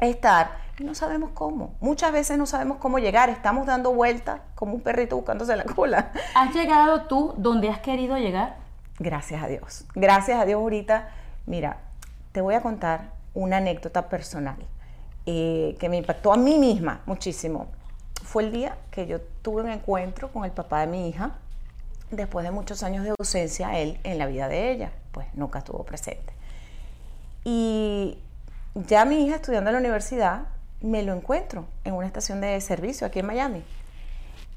estar 0.00 0.64
y 0.78 0.84
no 0.84 0.94
sabemos 0.94 1.30
cómo. 1.34 1.74
Muchas 1.80 2.12
veces 2.12 2.36
no 2.36 2.46
sabemos 2.46 2.78
cómo 2.78 2.98
llegar, 2.98 3.30
estamos 3.30 3.66
dando 3.66 3.92
vueltas 3.92 4.40
como 4.54 4.74
un 4.74 4.80
perrito 4.80 5.16
buscándose 5.16 5.56
la 5.56 5.64
cola. 5.64 6.12
¿Has 6.34 6.54
llegado 6.54 7.02
tú 7.02 7.34
donde 7.36 7.68
has 7.68 7.80
querido 7.80 8.16
llegar? 8.18 8.56
Gracias 8.98 9.42
a 9.42 9.46
Dios. 9.46 9.86
Gracias 9.94 10.40
a 10.40 10.44
Dios 10.44 10.60
ahorita. 10.60 11.08
Mira, 11.46 11.78
te 12.32 12.40
voy 12.40 12.54
a 12.54 12.62
contar 12.62 13.12
una 13.34 13.58
anécdota 13.58 14.08
personal 14.08 14.56
eh, 15.26 15.76
que 15.78 15.88
me 15.88 15.96
impactó 15.96 16.32
a 16.32 16.36
mí 16.36 16.58
misma 16.58 17.02
muchísimo. 17.06 17.68
Fue 18.22 18.44
el 18.44 18.52
día 18.52 18.76
que 18.90 19.06
yo 19.06 19.20
tuve 19.42 19.62
un 19.62 19.70
encuentro 19.70 20.32
con 20.32 20.44
el 20.44 20.50
papá 20.50 20.80
de 20.80 20.86
mi 20.86 21.08
hija, 21.08 21.32
después 22.10 22.44
de 22.44 22.50
muchos 22.50 22.82
años 22.82 23.04
de 23.04 23.14
ausencia, 23.18 23.78
él 23.78 23.98
en 24.04 24.18
la 24.18 24.26
vida 24.26 24.48
de 24.48 24.70
ella, 24.70 24.92
pues 25.12 25.26
nunca 25.34 25.60
estuvo 25.60 25.84
presente. 25.84 26.32
Y 27.44 28.18
ya 28.74 29.04
mi 29.04 29.24
hija 29.26 29.36
estudiando 29.36 29.70
en 29.70 29.74
la 29.74 29.80
universidad, 29.80 30.42
me 30.80 31.02
lo 31.02 31.14
encuentro 31.14 31.66
en 31.84 31.94
una 31.94 32.06
estación 32.06 32.40
de 32.40 32.60
servicio 32.60 33.06
aquí 33.06 33.20
en 33.20 33.26
Miami. 33.26 33.64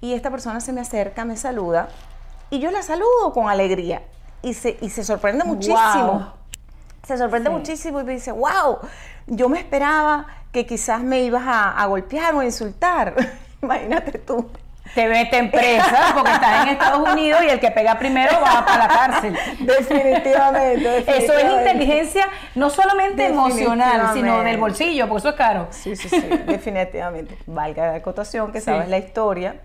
Y 0.02 0.14
esta 0.14 0.30
persona 0.30 0.60
se 0.60 0.74
me 0.74 0.82
acerca, 0.82 1.26
me 1.26 1.38
saluda 1.38 1.90
y 2.50 2.60
yo 2.60 2.72
la 2.72 2.82
saludo 2.82 3.34
con 3.34 3.50
alegría 3.50 4.04
y 4.42 4.54
se, 4.54 4.78
y 4.82 4.90
se 4.90 5.04
sorprende 5.04 5.44
muchísimo. 5.44 6.12
Wow. 6.14 6.26
Se 7.08 7.18
sorprende 7.18 7.50
Sí. 7.50 7.56
muchísimo 7.56 8.02
y 8.02 8.04
me 8.04 8.14
dice, 8.14 8.32
wow, 8.32 8.80
yo 9.28 9.48
me 9.50 9.60
esperaba 9.60 10.28
que 10.52 10.66
quizás 10.66 11.02
me 11.02 11.22
ibas 11.22 11.44
a, 11.46 11.82
a 11.82 11.86
golpear 11.86 12.36
o 12.36 12.40
a 12.42 12.46
insultar. 12.46 13.16
Imagínate 13.62 14.20
tú. 14.20 14.50
Te 14.96 15.08
meten 15.08 15.52
presa 15.52 16.12
porque 16.14 16.32
estás 16.32 16.64
en 16.64 16.70
Estados 16.70 17.08
Unidos 17.10 17.42
y 17.44 17.50
el 17.50 17.60
que 17.60 17.72
pega 17.72 17.98
primero 18.00 18.32
va 18.42 18.66
para 18.66 18.88
la 18.88 18.88
cárcel. 18.88 19.38
Definitivamente, 19.60 21.00
Eso 21.18 21.34
es 21.34 21.44
inteligencia 21.44 22.28
no 22.56 22.70
solamente 22.70 23.28
emocional, 23.28 24.12
sino 24.14 24.44
del 24.44 24.58
bolsillo, 24.58 25.08
porque 25.08 25.20
eso 25.20 25.30
es 25.30 25.36
caro. 25.36 25.68
Sí, 25.72 25.96
sí, 25.96 26.10
sí, 26.10 26.22
definitivamente. 26.46 27.38
Valga 27.48 27.88
la 27.88 27.96
acotación 27.96 28.52
que 28.52 28.60
Sí. 28.60 28.66
sabes 28.66 28.90
la 28.90 28.98
historia. 28.98 29.56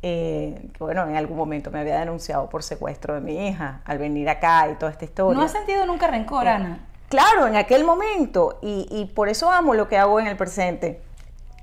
eh, 0.00 0.54
que 0.74 0.84
bueno, 0.84 1.08
en 1.08 1.16
algún 1.16 1.36
momento 1.36 1.72
me 1.72 1.80
había 1.80 1.98
denunciado 1.98 2.48
por 2.48 2.62
secuestro 2.62 3.14
de 3.14 3.20
mi 3.20 3.48
hija 3.48 3.80
al 3.84 3.98
venir 3.98 4.28
acá 4.28 4.68
y 4.70 4.76
toda 4.76 4.92
esta 4.92 5.04
historia. 5.04 5.36
¿No 5.36 5.44
has 5.44 5.50
sentido 5.50 5.84
nunca 5.86 6.06
rencor, 6.06 6.46
Ana? 6.46 6.86
Claro, 7.08 7.48
en 7.48 7.56
aquel 7.56 7.82
momento, 7.82 8.60
y, 8.62 8.86
y 8.92 9.06
por 9.06 9.28
eso 9.28 9.50
amo 9.50 9.74
lo 9.74 9.88
que 9.88 9.98
hago 9.98 10.20
en 10.20 10.28
el 10.28 10.36
presente. 10.36 11.00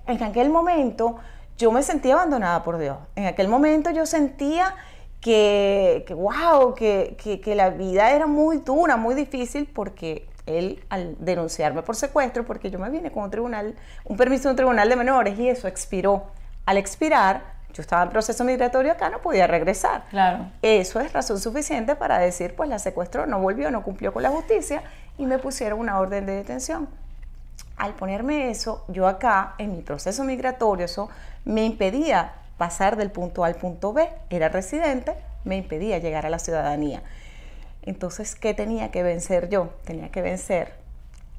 En 0.05 0.21
aquel 0.21 0.49
momento 0.49 1.15
yo 1.57 1.71
me 1.71 1.83
sentía 1.83 2.13
abandonada 2.15 2.63
por 2.63 2.77
Dios. 2.77 2.97
En 3.15 3.25
aquel 3.27 3.47
momento 3.47 3.89
yo 3.91 4.05
sentía 4.05 4.75
que, 5.21 6.03
que 6.07 6.13
wow, 6.13 6.73
que, 6.75 7.15
que- 7.21 7.41
que 7.41 7.55
la 7.55 7.69
vida 7.69 8.11
era 8.11 8.27
muy 8.27 8.57
dura, 8.57 8.97
muy 8.97 9.15
difícil, 9.15 9.65
porque 9.73 10.27
él, 10.45 10.83
al 10.89 11.15
denunciarme 11.19 11.81
por 11.81 11.95
secuestro, 11.95 12.45
porque 12.45 12.69
yo 12.69 12.77
me 12.77 12.89
vine 12.89 13.11
con 13.11 13.23
un 13.23 13.31
tribunal, 13.31 13.73
un 14.03 14.17
permiso 14.17 14.43
de 14.43 14.49
un 14.51 14.55
tribunal 14.57 14.87
de 14.89 14.95
menores, 14.95 15.39
y 15.39 15.49
eso 15.49 15.67
expiró. 15.67 16.25
Al 16.67 16.77
expirar, 16.77 17.55
yo 17.73 17.81
estaba 17.81 18.03
en 18.03 18.09
proceso 18.09 18.43
migratorio 18.43 18.91
acá, 18.91 19.09
no 19.09 19.19
podía 19.21 19.47
regresar. 19.47 20.03
Claro. 20.11 20.45
Eso 20.61 20.99
es 20.99 21.11
razón 21.13 21.39
suficiente 21.39 21.95
para 21.95 22.19
decir, 22.19 22.55
pues 22.55 22.69
la 22.69 22.77
secuestró, 22.79 23.25
no 23.25 23.39
volvió, 23.39 23.71
no 23.71 23.81
cumplió 23.83 24.13
con 24.13 24.21
la 24.23 24.29
justicia 24.29 24.83
y 25.17 25.25
me 25.25 25.39
pusieron 25.39 25.79
una 25.79 25.99
orden 25.99 26.25
de 26.25 26.33
detención. 26.35 26.87
Al 27.77 27.93
ponerme 27.93 28.49
eso, 28.49 28.85
yo 28.87 29.07
acá, 29.07 29.55
en 29.57 29.75
mi 29.75 29.81
proceso 29.81 30.23
migratorio, 30.23 30.85
eso 30.85 31.09
me 31.43 31.65
impedía 31.65 32.33
pasar 32.57 32.95
del 32.95 33.11
punto 33.11 33.43
A 33.43 33.47
al 33.47 33.55
punto 33.55 33.91
B. 33.91 34.09
Era 34.29 34.49
residente, 34.49 35.15
me 35.43 35.57
impedía 35.57 35.97
llegar 35.97 36.25
a 36.25 36.29
la 36.29 36.39
ciudadanía. 36.39 37.03
Entonces, 37.81 38.35
¿qué 38.35 38.53
tenía 38.53 38.91
que 38.91 39.03
vencer 39.03 39.49
yo? 39.49 39.69
Tenía 39.83 40.09
que 40.09 40.21
vencer 40.21 40.73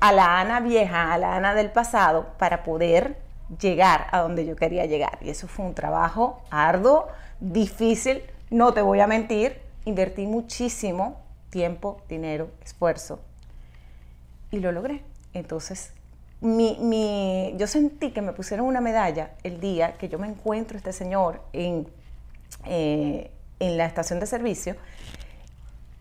a 0.01 0.13
la 0.13 0.41
Ana 0.41 0.61
vieja, 0.61 1.13
a 1.13 1.19
la 1.19 1.37
Ana 1.37 1.55
del 1.55 1.71
pasado, 1.71 2.27
para 2.39 2.63
poder 2.63 3.17
llegar 3.61 4.07
a 4.13 4.21
donde 4.21 4.45
yo 4.45 4.57
quería 4.57 4.87
llegar. 4.87 5.19
Y 5.23 5.31
eso 5.31 5.49
fue 5.49 5.65
un 5.65 5.75
trabajo 5.75 6.43
arduo, 6.51 7.09
difícil, 7.41 8.23
no 8.51 8.73
te 8.75 8.83
voy 8.83 9.01
a 9.01 9.07
mentir, 9.07 9.61
invertí 9.85 10.27
muchísimo 10.27 11.21
tiempo, 11.51 12.03
dinero, 12.09 12.51
esfuerzo 12.65 13.21
y 14.51 14.61
lo 14.61 14.73
logré. 14.73 15.03
Entonces, 15.33 15.93
mi, 16.41 16.77
mi- 16.81 17.55
yo 17.57 17.67
sentí 17.67 18.11
que 18.13 18.21
me 18.23 18.33
pusieron 18.33 18.67
una 18.67 18.81
medalla 18.81 19.31
el 19.43 19.61
día 19.61 19.97
que 19.99 20.09
yo 20.09 20.19
me 20.19 20.27
encuentro 20.29 20.77
este 20.77 20.93
señor 20.93 21.41
en, 21.53 21.89
eh, 22.65 23.31
en 23.61 23.77
la 23.79 23.87
estación 23.87 24.21
de 24.21 24.27
servicio 24.27 24.77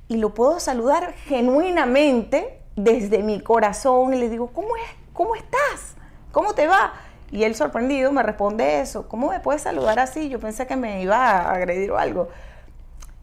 y 0.08 0.18
lo 0.18 0.34
puedo 0.34 0.60
saludar 0.60 1.14
genuinamente 1.26 2.60
desde 2.76 3.24
mi 3.24 3.40
corazón 3.42 4.14
y 4.14 4.18
le 4.18 4.30
digo, 4.30 4.48
¿cómo, 4.48 4.76
es? 4.76 4.84
¿cómo 5.14 5.36
estás? 5.36 5.96
¿Cómo 6.32 6.54
te 6.54 6.68
va? 6.68 6.94
Y 7.32 7.44
él 7.44 7.56
sorprendido 7.56 8.12
me 8.12 8.22
responde 8.22 8.82
eso, 8.82 9.08
¿cómo 9.08 9.30
me 9.30 9.40
puedes 9.40 9.62
saludar 9.62 9.98
así? 10.00 10.30
Yo 10.30 10.40
pensé 10.40 10.68
que 10.68 10.76
me 10.76 11.02
iba 11.02 11.18
a 11.18 11.52
agredir 11.54 11.92
o 11.92 11.98
algo. 11.98 12.30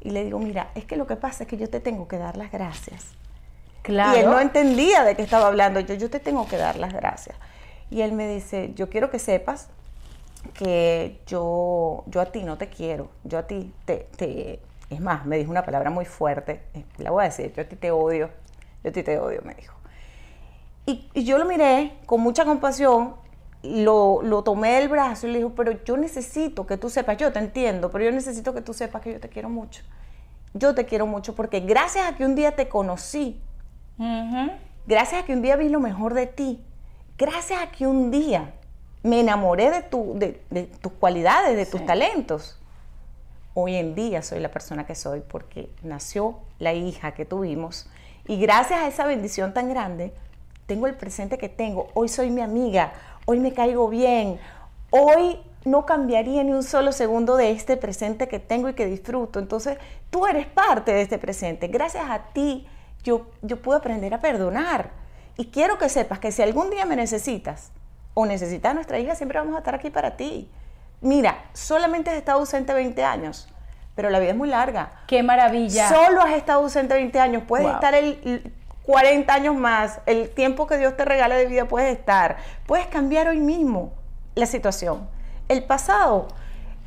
Y 0.00 0.10
le 0.10 0.24
digo, 0.24 0.38
mira, 0.40 0.70
es 0.74 0.84
que 0.86 0.96
lo 0.96 1.06
que 1.06 1.14
pasa 1.16 1.44
es 1.44 1.48
que 1.48 1.56
yo 1.56 1.70
te 1.70 1.78
tengo 1.78 2.08
que 2.08 2.18
dar 2.18 2.36
las 2.36 2.50
gracias. 2.50 3.04
Y 3.88 4.18
él 4.18 4.26
no 4.26 4.38
entendía 4.40 5.04
de 5.04 5.16
qué 5.16 5.22
estaba 5.22 5.48
hablando. 5.48 5.80
Yo, 5.80 5.94
yo 5.94 6.08
te 6.10 6.20
tengo 6.20 6.46
que 6.46 6.56
dar 6.56 6.76
las 6.76 6.92
gracias. 6.92 7.36
Y 7.90 8.02
él 8.02 8.12
me 8.12 8.28
dice, 8.28 8.72
yo 8.74 8.88
quiero 8.88 9.10
que 9.10 9.18
sepas 9.18 9.68
que 10.54 11.20
yo, 11.26 12.04
yo 12.06 12.20
a 12.20 12.26
ti 12.26 12.42
no 12.42 12.58
te 12.58 12.68
quiero. 12.68 13.10
Yo 13.24 13.38
a 13.38 13.46
ti 13.46 13.72
te, 13.84 14.08
te... 14.16 14.60
Es 14.90 15.00
más, 15.00 15.26
me 15.26 15.38
dijo 15.38 15.50
una 15.50 15.64
palabra 15.64 15.90
muy 15.90 16.04
fuerte. 16.04 16.62
La 16.98 17.10
voy 17.10 17.22
a 17.22 17.24
decir, 17.26 17.52
yo 17.54 17.62
a 17.62 17.66
ti 17.66 17.76
te 17.76 17.90
odio. 17.90 18.30
Yo 18.84 18.90
a 18.90 18.92
ti 18.92 19.02
te 19.02 19.18
odio, 19.18 19.42
me 19.44 19.54
dijo. 19.54 19.74
Y, 20.86 21.08
y 21.14 21.24
yo 21.24 21.38
lo 21.38 21.44
miré 21.44 21.98
con 22.06 22.20
mucha 22.20 22.44
compasión, 22.44 23.14
lo, 23.62 24.20
lo 24.22 24.42
tomé 24.42 24.74
del 24.74 24.88
brazo 24.88 25.26
y 25.26 25.30
le 25.30 25.38
dijo, 25.38 25.52
pero 25.54 25.72
yo 25.84 25.96
necesito 25.96 26.66
que 26.66 26.76
tú 26.76 26.90
sepas, 26.90 27.16
yo 27.16 27.32
te 27.32 27.38
entiendo, 27.38 27.90
pero 27.90 28.04
yo 28.04 28.10
necesito 28.10 28.52
que 28.52 28.60
tú 28.60 28.74
sepas 28.74 29.02
que 29.02 29.12
yo 29.12 29.20
te 29.20 29.28
quiero 29.28 29.48
mucho. 29.48 29.82
Yo 30.54 30.74
te 30.74 30.84
quiero 30.84 31.06
mucho 31.06 31.34
porque 31.34 31.60
gracias 31.60 32.08
a 32.08 32.16
que 32.16 32.24
un 32.24 32.34
día 32.34 32.56
te 32.56 32.68
conocí, 32.68 33.40
Gracias 34.86 35.22
a 35.22 35.26
que 35.26 35.32
un 35.32 35.42
día 35.42 35.56
vi 35.56 35.68
lo 35.68 35.80
mejor 35.80 36.14
de 36.14 36.26
ti, 36.26 36.62
gracias 37.16 37.62
a 37.62 37.70
que 37.70 37.86
un 37.86 38.10
día 38.10 38.54
me 39.02 39.20
enamoré 39.20 39.70
de, 39.70 39.82
tu, 39.82 40.14
de, 40.18 40.42
de 40.50 40.64
tus 40.64 40.92
cualidades, 40.92 41.56
de 41.56 41.66
tus 41.66 41.84
talentos, 41.86 42.58
hoy 43.54 43.76
en 43.76 43.94
día 43.94 44.22
soy 44.22 44.40
la 44.40 44.50
persona 44.50 44.86
que 44.86 44.94
soy 44.94 45.20
porque 45.20 45.70
nació 45.82 46.38
la 46.58 46.72
hija 46.72 47.12
que 47.12 47.24
tuvimos 47.24 47.88
y 48.26 48.38
gracias 48.38 48.80
a 48.80 48.88
esa 48.88 49.04
bendición 49.04 49.52
tan 49.52 49.68
grande 49.68 50.12
tengo 50.66 50.86
el 50.86 50.94
presente 50.94 51.38
que 51.38 51.48
tengo. 51.48 51.88
Hoy 51.94 52.08
soy 52.08 52.30
mi 52.30 52.40
amiga, 52.40 52.92
hoy 53.26 53.40
me 53.40 53.52
caigo 53.52 53.88
bien, 53.88 54.38
hoy 54.90 55.38
no 55.64 55.86
cambiaría 55.86 56.42
ni 56.44 56.52
un 56.52 56.62
solo 56.62 56.92
segundo 56.92 57.36
de 57.36 57.50
este 57.50 57.76
presente 57.76 58.28
que 58.28 58.38
tengo 58.38 58.68
y 58.68 58.74
que 58.74 58.86
disfruto. 58.86 59.38
Entonces, 59.38 59.78
tú 60.10 60.26
eres 60.26 60.46
parte 60.46 60.92
de 60.92 61.02
este 61.02 61.18
presente. 61.18 61.68
Gracias 61.68 62.04
a 62.08 62.32
ti, 62.32 62.66
yo, 63.04 63.26
yo 63.42 63.60
puedo 63.62 63.78
aprender 63.78 64.12
a 64.14 64.20
perdonar. 64.20 64.90
Y 65.36 65.46
quiero 65.46 65.78
que 65.78 65.88
sepas 65.88 66.18
que 66.18 66.30
si 66.32 66.42
algún 66.42 66.70
día 66.70 66.84
me 66.84 66.96
necesitas 66.96 67.72
o 68.14 68.26
necesitas 68.26 68.70
a 68.72 68.74
nuestra 68.74 68.98
hija, 68.98 69.14
siempre 69.14 69.38
vamos 69.38 69.54
a 69.54 69.58
estar 69.58 69.74
aquí 69.74 69.90
para 69.90 70.16
ti. 70.16 70.50
Mira, 71.00 71.44
solamente 71.52 72.10
has 72.10 72.16
estado 72.16 72.38
ausente 72.40 72.72
20 72.74 73.02
años, 73.02 73.48
pero 73.94 74.10
la 74.10 74.18
vida 74.18 74.30
es 74.30 74.36
muy 74.36 74.48
larga. 74.48 74.92
¡Qué 75.06 75.22
maravilla! 75.22 75.88
Solo 75.88 76.20
has 76.22 76.32
estado 76.34 76.60
ausente 76.62 76.94
20 76.94 77.18
años, 77.18 77.42
puedes 77.48 77.66
Wow. 77.66 77.74
estar 77.74 77.94
el, 77.94 78.20
el 78.24 78.52
40 78.84 79.32
años 79.32 79.54
más, 79.56 80.00
el 80.06 80.30
tiempo 80.30 80.66
que 80.66 80.76
Dios 80.76 80.96
te 80.96 81.04
regale 81.04 81.34
de 81.36 81.46
vida 81.46 81.66
puedes 81.66 81.96
estar. 81.96 82.36
Puedes 82.66 82.86
cambiar 82.86 83.28
hoy 83.28 83.40
mismo 83.40 83.92
la 84.34 84.46
situación. 84.46 85.08
El 85.48 85.64
pasado 85.64 86.28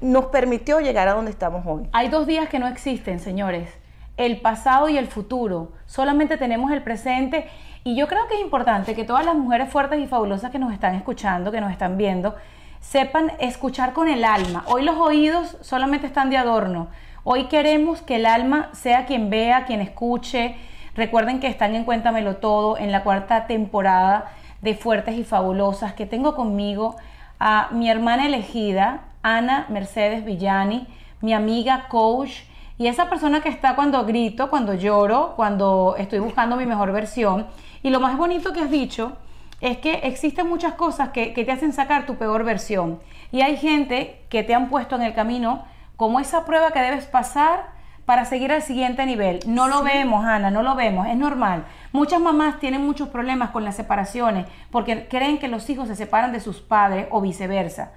nos 0.01 0.25
permitió 0.25 0.79
llegar 0.81 1.07
a 1.07 1.13
donde 1.13 1.31
estamos 1.31 1.65
hoy. 1.65 1.89
Hay 1.93 2.09
dos 2.09 2.27
días 2.27 2.47
que 2.49 2.59
no 2.59 2.67
existen, 2.67 3.19
señores. 3.19 3.69
El 4.17 4.41
pasado 4.41 4.89
y 4.89 4.97
el 4.97 5.07
futuro. 5.07 5.73
Solamente 5.85 6.37
tenemos 6.37 6.71
el 6.71 6.83
presente. 6.83 7.47
Y 7.83 7.95
yo 7.95 8.07
creo 8.07 8.27
que 8.27 8.35
es 8.35 8.41
importante 8.41 8.95
que 8.95 9.03
todas 9.03 9.25
las 9.25 9.35
mujeres 9.35 9.69
fuertes 9.69 9.99
y 9.99 10.07
fabulosas 10.07 10.51
que 10.51 10.59
nos 10.59 10.73
están 10.73 10.95
escuchando, 10.95 11.51
que 11.51 11.61
nos 11.61 11.71
están 11.71 11.97
viendo, 11.97 12.35
sepan 12.79 13.31
escuchar 13.39 13.93
con 13.93 14.07
el 14.07 14.23
alma. 14.23 14.63
Hoy 14.67 14.83
los 14.83 14.97
oídos 14.97 15.57
solamente 15.61 16.07
están 16.07 16.29
de 16.29 16.37
adorno. 16.37 16.87
Hoy 17.23 17.45
queremos 17.45 18.01
que 18.01 18.17
el 18.17 18.25
alma 18.25 18.69
sea 18.73 19.05
quien 19.05 19.29
vea, 19.29 19.65
quien 19.65 19.81
escuche. 19.81 20.55
Recuerden 20.95 21.39
que 21.39 21.47
están 21.47 21.75
en 21.75 21.83
Cuéntamelo 21.83 22.37
Todo, 22.37 22.77
en 22.77 22.91
la 22.91 23.03
cuarta 23.03 23.47
temporada 23.47 24.31
de 24.61 24.75
Fuertes 24.75 25.17
y 25.17 25.23
Fabulosas, 25.23 25.93
que 25.93 26.05
tengo 26.05 26.35
conmigo 26.35 26.95
a 27.39 27.69
mi 27.71 27.89
hermana 27.89 28.25
elegida, 28.27 29.01
Ana 29.23 29.65
Mercedes 29.69 30.23
Villani, 30.23 30.87
mi 31.21 31.33
amiga 31.33 31.87
coach, 31.89 32.43
y 32.77 32.87
esa 32.87 33.09
persona 33.09 33.41
que 33.41 33.49
está 33.49 33.75
cuando 33.75 34.05
grito, 34.05 34.49
cuando 34.49 34.73
lloro, 34.73 35.33
cuando 35.35 35.95
estoy 35.97 36.19
buscando 36.19 36.57
mi 36.57 36.65
mejor 36.65 36.91
versión. 36.91 37.47
Y 37.83 37.89
lo 37.89 38.01
más 38.01 38.17
bonito 38.17 38.51
que 38.51 38.61
has 38.61 38.71
dicho 38.71 39.13
es 39.61 39.77
que 39.77 39.93
existen 40.03 40.49
muchas 40.49 40.73
cosas 40.73 41.09
que, 41.09 41.33
que 41.33 41.45
te 41.45 41.53
hacen 41.53 41.71
sacar 41.71 42.05
tu 42.05 42.15
peor 42.15 42.43
versión. 42.43 42.99
Y 43.31 43.41
hay 43.41 43.55
gente 43.55 44.25
que 44.29 44.43
te 44.43 44.53
han 44.53 44.69
puesto 44.69 44.95
en 44.95 45.03
el 45.03 45.13
camino 45.13 45.63
como 45.95 46.19
esa 46.19 46.43
prueba 46.43 46.71
que 46.71 46.81
debes 46.81 47.05
pasar 47.05 47.73
para 48.05 48.25
seguir 48.25 48.51
al 48.51 48.61
siguiente 48.61 49.05
nivel. 49.05 49.39
No 49.47 49.67
lo 49.67 49.81
vemos, 49.81 50.25
Ana, 50.25 50.51
no 50.51 50.61
lo 50.61 50.75
vemos, 50.75 51.07
es 51.07 51.15
normal. 51.15 51.65
Muchas 51.93 52.19
mamás 52.19 52.59
tienen 52.59 52.85
muchos 52.85 53.07
problemas 53.07 53.51
con 53.51 53.63
las 53.63 53.75
separaciones 53.75 54.47
porque 54.69 55.07
creen 55.07 55.39
que 55.39 55.47
los 55.47 55.69
hijos 55.69 55.87
se 55.87 55.95
separan 55.95 56.33
de 56.33 56.41
sus 56.41 56.59
padres 56.59 57.07
o 57.09 57.21
viceversa. 57.21 57.93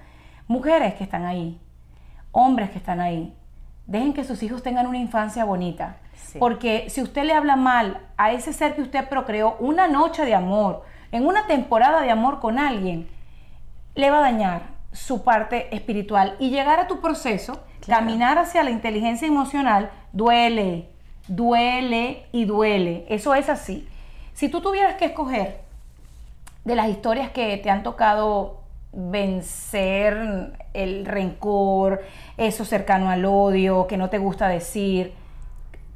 Mujeres 0.47 0.95
que 0.95 1.03
están 1.03 1.25
ahí, 1.25 1.59
hombres 2.31 2.71
que 2.71 2.79
están 2.79 3.01
ahí, 3.01 3.35
dejen 3.89 4.13
que 4.13 4.23
sus 4.23 4.41
hijos 4.43 4.61
tengan 4.63 4.85
una 4.87 4.99
infancia 4.99 5.43
bonita. 5.45 5.97
Sí. 6.13 6.37
Porque 6.37 6.89
si 6.89 7.01
usted 7.01 7.23
le 7.23 7.33
habla 7.33 7.55
mal 7.55 8.01
a 8.17 8.31
ese 8.31 8.53
ser 8.53 8.75
que 8.75 8.83
usted 8.83 9.09
procreó 9.09 9.57
una 9.59 9.87
noche 9.87 10.25
de 10.25 10.35
amor, 10.35 10.83
en 11.11 11.25
una 11.25 11.47
temporada 11.47 12.01
de 12.01 12.11
amor 12.11 12.39
con 12.39 12.59
alguien, 12.59 13.09
le 13.95 14.11
va 14.11 14.19
a 14.19 14.21
dañar 14.31 14.61
su 14.91 15.23
parte 15.23 15.75
espiritual 15.75 16.35
y 16.39 16.51
llegar 16.51 16.79
a 16.79 16.87
tu 16.87 17.01
proceso, 17.01 17.63
Claro. 17.81 18.01
caminar 18.05 18.37
hacia 18.37 18.61
la 18.63 18.69
inteligencia 18.69 19.27
emocional, 19.27 19.89
duele, 20.13 20.89
duele 21.27 22.27
y 22.31 22.45
duele. 22.45 23.05
Eso 23.09 23.33
es 23.33 23.49
así. 23.49 23.87
Si 24.33 24.49
tú 24.49 24.61
tuvieras 24.61 24.95
que 24.97 25.05
escoger 25.05 25.61
de 26.63 26.75
las 26.75 26.89
historias 26.89 27.31
que 27.31 27.57
te 27.57 27.69
han 27.71 27.81
tocado 27.81 28.61
vencer 28.91 30.53
el 30.73 31.05
rencor, 31.05 32.01
eso 32.37 32.65
cercano 32.65 33.09
al 33.09 33.25
odio, 33.25 33.87
que 33.87 33.97
no 33.97 34.09
te 34.09 34.17
gusta 34.17 34.47
decir, 34.47 35.13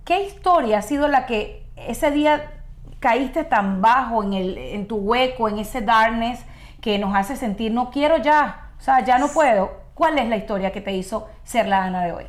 ¿qué 0.05 0.23
historia 0.25 0.79
ha 0.79 0.81
sido 0.81 1.07
la 1.07 1.25
que 1.25 1.65
ese 1.75 2.11
día 2.11 2.51
caíste 2.99 3.43
tan 3.43 3.81
bajo 3.81 4.23
en, 4.23 4.33
el, 4.33 4.57
en 4.57 4.87
tu 4.87 4.97
hueco, 4.97 5.49
en 5.49 5.59
ese 5.59 5.81
darkness 5.81 6.39
que 6.81 6.99
nos 6.99 7.15
hace 7.15 7.35
sentir 7.35 7.71
no 7.71 7.91
quiero 7.91 8.17
ya, 8.17 8.71
o 8.79 8.81
sea, 8.81 9.03
ya 9.03 9.17
no 9.17 9.27
puedo? 9.27 9.71
¿Cuál 9.93 10.17
es 10.17 10.27
la 10.27 10.37
historia 10.37 10.71
que 10.71 10.81
te 10.81 10.91
hizo 10.93 11.27
ser 11.43 11.67
la 11.67 11.83
Ana 11.83 12.03
de 12.03 12.11
hoy? 12.13 12.25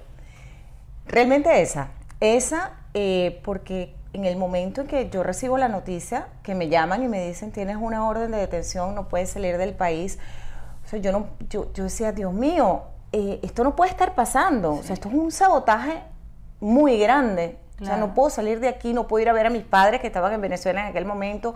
Realmente 1.07 1.63
esa, 1.63 1.89
esa 2.21 2.73
eh, 2.93 3.41
porque 3.43 3.95
en 4.13 4.25
el 4.25 4.37
momento 4.37 4.83
en 4.83 4.87
que 4.87 5.11
yo 5.11 5.23
recibo 5.23 5.59
la 5.59 5.69
noticia, 5.69 6.29
que 6.43 6.55
me 6.55 6.69
llaman 6.69 7.03
y 7.03 7.09
me 7.09 7.27
dicen 7.27 7.51
tienes 7.51 7.77
una 7.79 8.07
orden 8.07 8.31
de 8.31 8.39
detención, 8.39 8.95
no 8.95 9.09
puedes 9.09 9.31
salir 9.31 9.59
del 9.59 9.75
país, 9.75 10.19
sea, 10.95 11.03
yo, 11.03 11.13
no, 11.13 11.27
yo, 11.49 11.73
yo 11.73 11.85
decía, 11.85 12.13
Dios 12.13 12.33
mío, 12.33 12.83
eh, 13.13 13.41
esto 13.43 13.63
no 13.65 13.77
puede 13.77 13.91
estar 13.91 14.15
pasando, 14.15 14.73
o 14.75 14.83
sea, 14.83 14.95
esto 14.95 15.09
es 15.09 15.15
un 15.15 15.31
sabotaje 15.31 16.03
muy 16.61 16.99
grande, 16.99 17.59
o 17.75 17.79
sea, 17.85 17.95
Claro. 17.95 18.07
no 18.09 18.15
puedo 18.15 18.31
salir 18.31 18.61
de 18.61 18.69
aquí, 18.69 18.93
no 18.95 19.07
puedo 19.07 19.23
ir 19.23 19.29
a 19.29 19.33
ver 19.33 19.47
a 19.47 19.51
mis 19.51 19.63
padres 19.65 20.01
que 20.01 20.07
estaban 20.07 20.33
en 20.33 20.41
Venezuela 20.41 20.81
en 20.83 20.87
aquel 20.89 21.05
momento, 21.05 21.55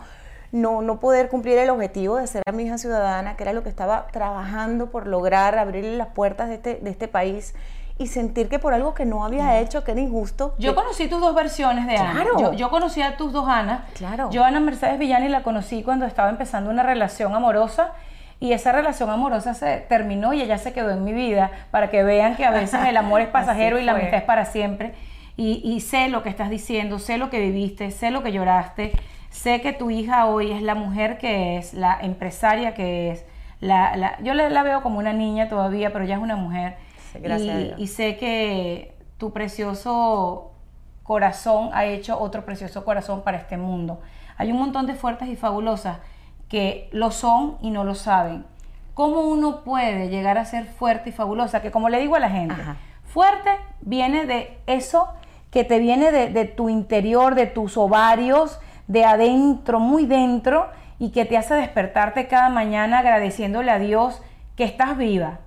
no, 0.52 0.82
no 0.82 0.98
poder 0.98 1.28
cumplir 1.28 1.58
el 1.58 1.68
objetivo 1.70 2.16
de 2.16 2.26
ser 2.26 2.42
a 2.46 2.52
mi 2.52 2.64
hija 2.64 2.78
ciudadana, 2.78 3.36
que 3.36 3.42
era 3.42 3.52
lo 3.52 3.62
que 3.62 3.68
estaba 3.68 4.06
trabajando 4.12 4.90
por 4.90 5.06
lograr 5.06 5.58
abrirle 5.58 5.96
las 5.96 6.08
puertas 6.08 6.48
de 6.48 6.54
este, 6.54 6.74
de 6.76 6.90
este 6.90 7.06
país 7.08 7.54
y 7.98 8.06
sentir 8.06 8.48
que 8.48 8.58
por 8.60 8.72
algo 8.74 8.94
que 8.94 9.04
no 9.04 9.24
había 9.24 9.58
hecho, 9.58 9.82
que 9.84 9.90
era 9.90 10.00
injusto. 10.00 10.54
Yo 10.58 10.70
que- 10.70 10.76
conocí 10.76 11.08
tus 11.08 11.20
dos 11.20 11.34
versiones 11.34 11.86
de 11.86 11.96
Ana. 11.96 12.12
Claro. 12.12 12.38
Yo, 12.38 12.52
yo 12.52 12.70
conocí 12.70 13.02
a 13.02 13.16
tus 13.16 13.32
dos 13.32 13.46
Anas. 13.48 13.80
Claro. 13.94 14.30
Yo 14.30 14.44
Ana 14.44 14.60
Mercedes 14.60 14.98
Villani 14.98 15.28
la 15.28 15.42
conocí 15.42 15.82
cuando 15.82 16.06
estaba 16.06 16.30
empezando 16.30 16.70
una 16.70 16.82
relación 16.84 17.34
amorosa 17.34 17.92
y 18.40 18.52
esa 18.52 18.72
relación 18.72 19.10
amorosa 19.10 19.54
se 19.54 19.78
terminó 19.88 20.32
y 20.32 20.42
ella 20.42 20.58
se 20.58 20.72
quedó 20.72 20.90
en 20.90 21.04
mi 21.04 21.12
vida 21.12 21.50
para 21.70 21.90
que 21.90 22.02
vean 22.04 22.36
que 22.36 22.44
a 22.44 22.50
veces 22.50 22.80
el 22.86 22.96
amor 22.96 23.20
es 23.20 23.28
pasajero 23.38 23.78
y 23.78 23.84
la 23.84 23.92
amistad 23.92 24.18
es 24.18 24.24
para 24.24 24.44
siempre. 24.44 24.94
Y, 25.36 25.60
y 25.64 25.80
sé 25.80 26.08
lo 26.08 26.22
que 26.22 26.28
estás 26.30 26.50
diciendo, 26.50 26.98
sé 26.98 27.16
lo 27.18 27.30
que 27.30 27.40
viviste, 27.40 27.90
sé 27.90 28.10
lo 28.10 28.22
que 28.22 28.32
lloraste, 28.32 28.92
sé 29.30 29.60
que 29.60 29.72
tu 29.72 29.90
hija 29.90 30.26
hoy 30.26 30.50
es 30.52 30.62
la 30.62 30.74
mujer 30.74 31.18
que 31.18 31.58
es, 31.58 31.74
la 31.74 31.98
empresaria 32.00 32.74
que 32.74 33.10
es. 33.12 33.24
La, 33.60 33.96
la- 33.96 34.20
yo 34.22 34.34
la, 34.34 34.48
la 34.50 34.62
veo 34.62 34.82
como 34.82 34.98
una 34.98 35.12
niña 35.12 35.48
todavía, 35.48 35.92
pero 35.92 36.04
ya 36.04 36.16
es 36.16 36.20
una 36.22 36.36
mujer. 36.36 36.76
Gracias 37.14 37.56
y 37.76 37.86
sé 37.88 38.16
que 38.16 38.94
tu 39.16 39.32
precioso 39.32 40.52
corazón 41.02 41.70
ha 41.72 41.84
hecho 41.86 42.18
otro 42.20 42.44
precioso 42.44 42.84
corazón 42.84 43.22
para 43.22 43.38
este 43.38 43.56
mundo. 43.56 44.00
Hay 44.36 44.52
un 44.52 44.58
montón 44.58 44.86
de 44.86 44.94
fuertes 44.94 45.28
y 45.28 45.36
fabulosas 45.36 45.98
que 46.48 46.88
lo 46.92 47.10
son 47.10 47.56
y 47.60 47.70
no 47.70 47.84
lo 47.84 47.94
saben. 47.94 48.44
¿Cómo 48.94 49.20
uno 49.20 49.62
puede 49.62 50.08
llegar 50.08 50.38
a 50.38 50.44
ser 50.44 50.66
fuerte 50.66 51.10
y 51.10 51.12
fabulosa? 51.12 51.62
Que 51.62 51.70
como 51.70 51.88
le 51.88 52.00
digo 52.00 52.16
a 52.16 52.20
la 52.20 52.30
gente, 52.30 52.60
Ajá. 52.60 52.76
fuerte 53.04 53.50
viene 53.80 54.26
de 54.26 54.58
eso 54.66 55.08
que 55.50 55.64
te 55.64 55.78
viene 55.78 56.10
de, 56.10 56.28
de 56.30 56.44
tu 56.44 56.68
interior, 56.68 57.34
de 57.34 57.46
tus 57.46 57.76
ovarios, 57.76 58.60
de 58.86 59.04
adentro, 59.04 59.80
muy 59.80 60.06
dentro, 60.06 60.66
y 60.98 61.10
que 61.10 61.24
te 61.24 61.36
hace 61.36 61.54
despertarte 61.54 62.26
cada 62.26 62.48
mañana 62.48 62.98
agradeciéndole 62.98 63.70
a 63.70 63.78
Dios 63.78 64.20
que 64.56 64.64
estás 64.64 64.96
viva, 64.96 65.38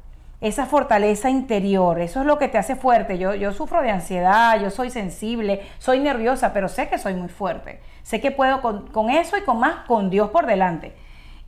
esa 0.41 0.65
fortaleza 0.65 1.29
interior, 1.29 1.99
eso 1.99 2.21
es 2.21 2.25
lo 2.25 2.39
que 2.39 2.47
te 2.47 2.57
hace 2.57 2.75
fuerte. 2.75 3.19
Yo, 3.19 3.35
yo 3.35 3.53
sufro 3.53 3.81
de 3.81 3.91
ansiedad, 3.91 4.59
yo 4.59 4.71
soy 4.71 4.89
sensible, 4.89 5.61
soy 5.77 5.99
nerviosa, 5.99 6.51
pero 6.51 6.67
sé 6.67 6.89
que 6.89 6.97
soy 6.97 7.13
muy 7.13 7.29
fuerte. 7.29 7.79
Sé 8.01 8.19
que 8.19 8.31
puedo 8.31 8.61
con, 8.61 8.87
con 8.87 9.11
eso 9.11 9.37
y 9.37 9.41
con 9.41 9.59
más, 9.59 9.85
con 9.87 10.09
Dios 10.09 10.31
por 10.31 10.47
delante. 10.47 10.93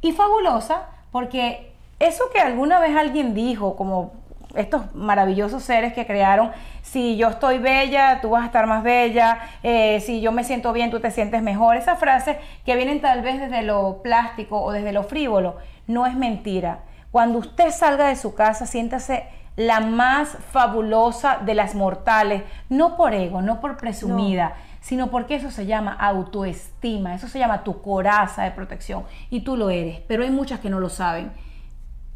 Y 0.01 0.11
fabulosa 0.11 0.89
porque 1.11 1.73
eso 1.99 2.25
que 2.31 2.39
alguna 2.39 2.79
vez 2.79 2.95
alguien 2.95 3.33
dijo, 3.33 3.75
como 3.75 4.13
estos 4.55 4.93
maravillosos 4.93 5.63
seres 5.63 5.93
que 5.93 6.05
crearon, 6.05 6.51
si 6.81 7.17
yo 7.17 7.29
estoy 7.29 7.57
bella, 7.57 8.19
tú 8.21 8.31
vas 8.31 8.43
a 8.43 8.45
estar 8.45 8.67
más 8.67 8.83
bella, 8.83 9.39
eh, 9.63 9.99
si 10.01 10.21
yo 10.21 10.31
me 10.31 10.43
siento 10.43 10.73
bien, 10.73 10.91
tú 10.91 10.99
te 10.99 11.09
sientes 11.09 11.41
mejor. 11.41 11.77
Esas 11.77 11.97
frases 11.97 12.37
que 12.65 12.75
vienen 12.75 13.01
tal 13.01 13.21
vez 13.21 13.39
desde 13.39 13.63
lo 13.63 14.01
plástico 14.03 14.61
o 14.61 14.71
desde 14.71 14.91
lo 14.91 15.03
frívolo, 15.03 15.57
no 15.87 16.05
es 16.05 16.15
mentira. 16.15 16.79
Cuando 17.13 17.37
usted 17.37 17.69
salga 17.69 18.07
de 18.07 18.15
su 18.15 18.33
casa, 18.33 18.65
siéntase 18.65 19.27
la 19.55 19.81
más 19.81 20.35
fabulosa 20.51 21.37
de 21.37 21.53
las 21.53 21.75
mortales, 21.75 22.41
no 22.69 22.97
por 22.97 23.13
ego, 23.13 23.43
no 23.43 23.61
por 23.61 23.77
presumida, 23.77 24.55
sino 24.81 25.11
porque 25.11 25.35
eso 25.35 25.51
se 25.51 25.67
llama 25.67 25.93
autoestima, 25.93 27.13
eso 27.13 27.27
se 27.27 27.37
llama 27.37 27.63
tu 27.63 27.83
coraza 27.83 28.41
de 28.41 28.49
protección 28.49 29.03
y 29.29 29.41
tú 29.41 29.55
lo 29.55 29.69
eres, 29.69 29.99
pero 30.07 30.23
hay 30.23 30.31
muchas 30.31 30.59
que 30.59 30.71
no 30.71 30.79
lo 30.79 30.89
saben. 30.89 31.31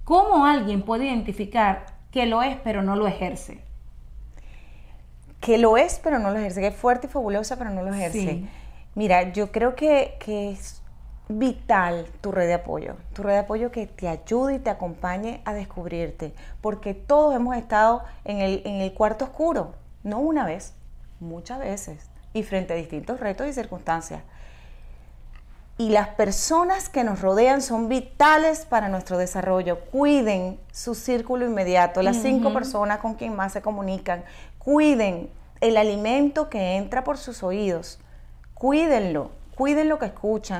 ¿Cómo 0.03 0.47
alguien 0.47 0.81
puede 0.81 1.05
identificar 1.05 1.85
que 2.09 2.25
lo 2.25 2.41
es 2.41 2.57
pero 2.63 2.81
no 2.81 2.95
lo 2.95 3.05
ejerce? 3.05 3.61
que 5.39 5.59
lo 5.59 5.77
es, 5.77 5.99
pero 6.03 6.17
no 6.17 6.31
lo 6.31 6.39
ejerce, 6.39 6.59
que 6.59 6.67
es 6.69 6.75
fuerte 6.75 7.05
y 7.05 7.09
fabulosa, 7.11 7.55
pero 7.55 7.69
no 7.69 7.83
lo 7.83 7.93
ejerce. 7.93 8.19
Sí. 8.19 8.49
Mira, 8.95 9.31
yo 9.31 9.51
creo 9.51 9.75
que, 9.75 10.17
que 10.19 10.49
es 10.49 10.81
vital 11.29 12.07
tu 12.21 12.31
red 12.31 12.47
de 12.47 12.53
apoyo, 12.55 12.95
tu 13.13 13.23
red 13.23 13.33
de 13.33 13.39
apoyo 13.39 13.71
que 13.71 13.87
te 13.87 14.07
ayude 14.07 14.55
y 14.55 14.59
te 14.59 14.69
acompañe 14.69 15.41
a 15.45 15.53
descubrirte, 15.53 16.33
porque 16.61 16.93
todos 16.93 17.35
hemos 17.35 17.55
estado 17.55 18.03
en 18.23 18.39
el, 18.39 18.61
en 18.65 18.81
el 18.81 18.93
cuarto 18.93 19.25
oscuro, 19.25 19.73
no 20.03 20.19
una 20.19 20.45
vez, 20.45 20.73
muchas 21.19 21.59
veces, 21.59 22.09
y 22.33 22.43
frente 22.43 22.73
a 22.73 22.77
distintos 22.77 23.19
retos 23.19 23.47
y 23.47 23.53
circunstancias. 23.53 24.21
Y 25.79 25.89
las 25.89 26.07
personas 26.09 26.89
que 26.89 27.03
nos 27.03 27.21
rodean 27.21 27.61
son 27.61 27.87
vitales 27.87 28.65
para 28.65 28.89
nuestro 28.89 29.19
desarrollo. 29.19 29.79
Cuiden 29.91 30.59
su 30.71 30.95
círculo 30.95 31.45
inmediato, 31.45 32.01
las 32.01 32.17
cinco 32.17 32.51
personas 32.51 32.97
con 32.97 33.13
quien 33.13 33.35
más 33.35 33.53
se 33.53 33.61
comunican. 33.61 34.23
Cuiden 34.57 35.29
el 35.61 35.77
alimento 35.77 36.49
que 36.49 36.77
entra 36.77 37.03
por 37.03 37.19
sus 37.19 37.43
oídos. 37.43 37.99
Cuídenlo, 38.55 39.29
cuiden 39.55 39.87
lo 39.87 39.99
que 39.99 40.07
escuchan. 40.07 40.59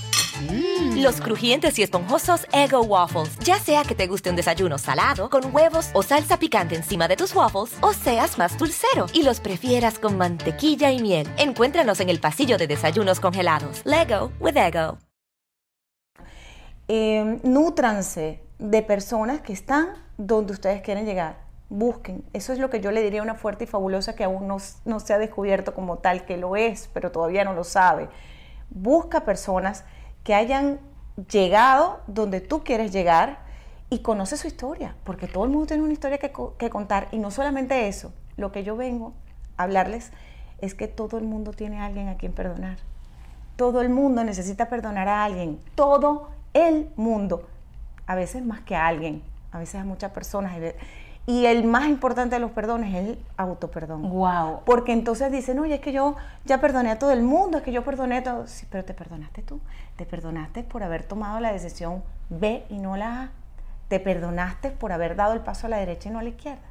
Los 0.95 1.21
crujientes 1.21 1.77
y 1.79 1.83
esponjosos 1.83 2.47
Ego 2.51 2.81
Waffles. 2.81 3.37
Ya 3.39 3.59
sea 3.59 3.83
que 3.83 3.95
te 3.95 4.07
guste 4.07 4.29
un 4.29 4.35
desayuno 4.35 4.77
salado, 4.77 5.29
con 5.29 5.53
huevos 5.53 5.89
o 5.93 6.03
salsa 6.03 6.37
picante 6.37 6.75
encima 6.75 7.07
de 7.07 7.15
tus 7.15 7.35
waffles, 7.35 7.75
o 7.81 7.93
seas 7.93 8.37
más 8.37 8.57
dulcero 8.57 9.05
y 9.13 9.23
los 9.23 9.39
prefieras 9.39 9.99
con 9.99 10.17
mantequilla 10.17 10.91
y 10.91 11.01
miel. 11.01 11.27
Encuéntranos 11.37 11.99
en 11.99 12.09
el 12.09 12.19
pasillo 12.19 12.57
de 12.57 12.67
desayunos 12.67 13.19
congelados. 13.19 13.81
Lego 13.85 14.31
with 14.39 14.57
Ego. 14.57 14.97
Eh, 16.87 17.39
nútranse 17.43 18.43
de 18.59 18.81
personas 18.81 19.41
que 19.41 19.53
están 19.53 19.93
donde 20.17 20.53
ustedes 20.53 20.81
quieren 20.81 21.05
llegar. 21.05 21.37
Busquen. 21.69 22.25
Eso 22.33 22.51
es 22.51 22.59
lo 22.59 22.69
que 22.69 22.81
yo 22.81 22.91
le 22.91 23.01
diría 23.01 23.21
a 23.21 23.23
una 23.23 23.35
fuerte 23.35 23.63
y 23.63 23.67
fabulosa 23.67 24.15
que 24.15 24.23
aún 24.23 24.47
no, 24.47 24.57
no 24.85 24.99
se 24.99 25.13
ha 25.13 25.17
descubierto 25.17 25.73
como 25.73 25.99
tal, 25.99 26.25
que 26.25 26.37
lo 26.37 26.55
es, 26.55 26.89
pero 26.93 27.11
todavía 27.11 27.45
no 27.45 27.53
lo 27.53 27.63
sabe. 27.63 28.09
Busca 28.69 29.23
personas 29.23 29.85
que 30.23 30.33
hayan 30.33 30.79
llegado 31.29 32.01
donde 32.07 32.41
tú 32.41 32.63
quieres 32.63 32.91
llegar 32.91 33.39
y 33.89 33.99
conoce 33.99 34.37
su 34.37 34.47
historia, 34.47 34.95
porque 35.03 35.27
todo 35.27 35.43
el 35.43 35.49
mundo 35.49 35.67
tiene 35.67 35.83
una 35.83 35.93
historia 35.93 36.17
que, 36.17 36.31
que 36.57 36.69
contar 36.69 37.07
y 37.11 37.19
no 37.19 37.31
solamente 37.31 37.87
eso, 37.87 38.13
lo 38.37 38.51
que 38.51 38.63
yo 38.63 38.75
vengo 38.77 39.13
a 39.57 39.63
hablarles 39.63 40.11
es 40.59 40.75
que 40.75 40.87
todo 40.87 41.17
el 41.17 41.25
mundo 41.25 41.51
tiene 41.51 41.79
a 41.79 41.85
alguien 41.85 42.07
a 42.07 42.15
quien 42.15 42.31
perdonar. 42.31 42.77
Todo 43.55 43.81
el 43.81 43.89
mundo 43.89 44.23
necesita 44.23 44.69
perdonar 44.69 45.07
a 45.07 45.23
alguien, 45.25 45.59
todo 45.75 46.29
el 46.53 46.89
mundo, 46.95 47.47
a 48.07 48.15
veces 48.15 48.45
más 48.45 48.61
que 48.61 48.75
a 48.75 48.87
alguien, 48.87 49.23
a 49.51 49.59
veces 49.59 49.81
a 49.81 49.83
muchas 49.83 50.11
personas. 50.11 50.57
Y 51.27 51.45
el 51.45 51.65
más 51.65 51.87
importante 51.87 52.35
de 52.35 52.39
los 52.39 52.51
perdones 52.51 52.95
es 52.95 53.09
el 53.09 53.25
autoperdón. 53.37 54.09
Wow. 54.09 54.61
Porque 54.65 54.91
entonces 54.91 55.31
dicen, 55.31 55.59
oye, 55.59 55.75
es 55.75 55.79
que 55.79 55.91
yo 55.91 56.15
ya 56.45 56.59
perdoné 56.59 56.89
a 56.89 56.97
todo 56.97 57.11
el 57.11 57.21
mundo, 57.21 57.59
es 57.59 57.63
que 57.63 57.71
yo 57.71 57.83
perdoné 57.83 58.17
a 58.17 58.23
todo. 58.23 58.47
Sí, 58.47 58.65
pero 58.69 58.83
te 58.83 58.93
perdonaste 58.95 59.43
tú. 59.43 59.59
Te 59.97 60.05
perdonaste 60.05 60.63
por 60.63 60.83
haber 60.83 61.03
tomado 61.03 61.39
la 61.39 61.51
decisión 61.51 62.03
B 62.29 62.65
y 62.69 62.79
no 62.79 62.97
la 62.97 63.23
A. 63.23 63.29
Te 63.87 63.99
perdonaste 63.99 64.71
por 64.71 64.91
haber 64.91 65.15
dado 65.15 65.33
el 65.33 65.41
paso 65.41 65.67
a 65.67 65.69
la 65.69 65.77
derecha 65.77 66.09
y 66.09 66.11
no 66.11 66.19
a 66.19 66.23
la 66.23 66.29
izquierda. 66.29 66.63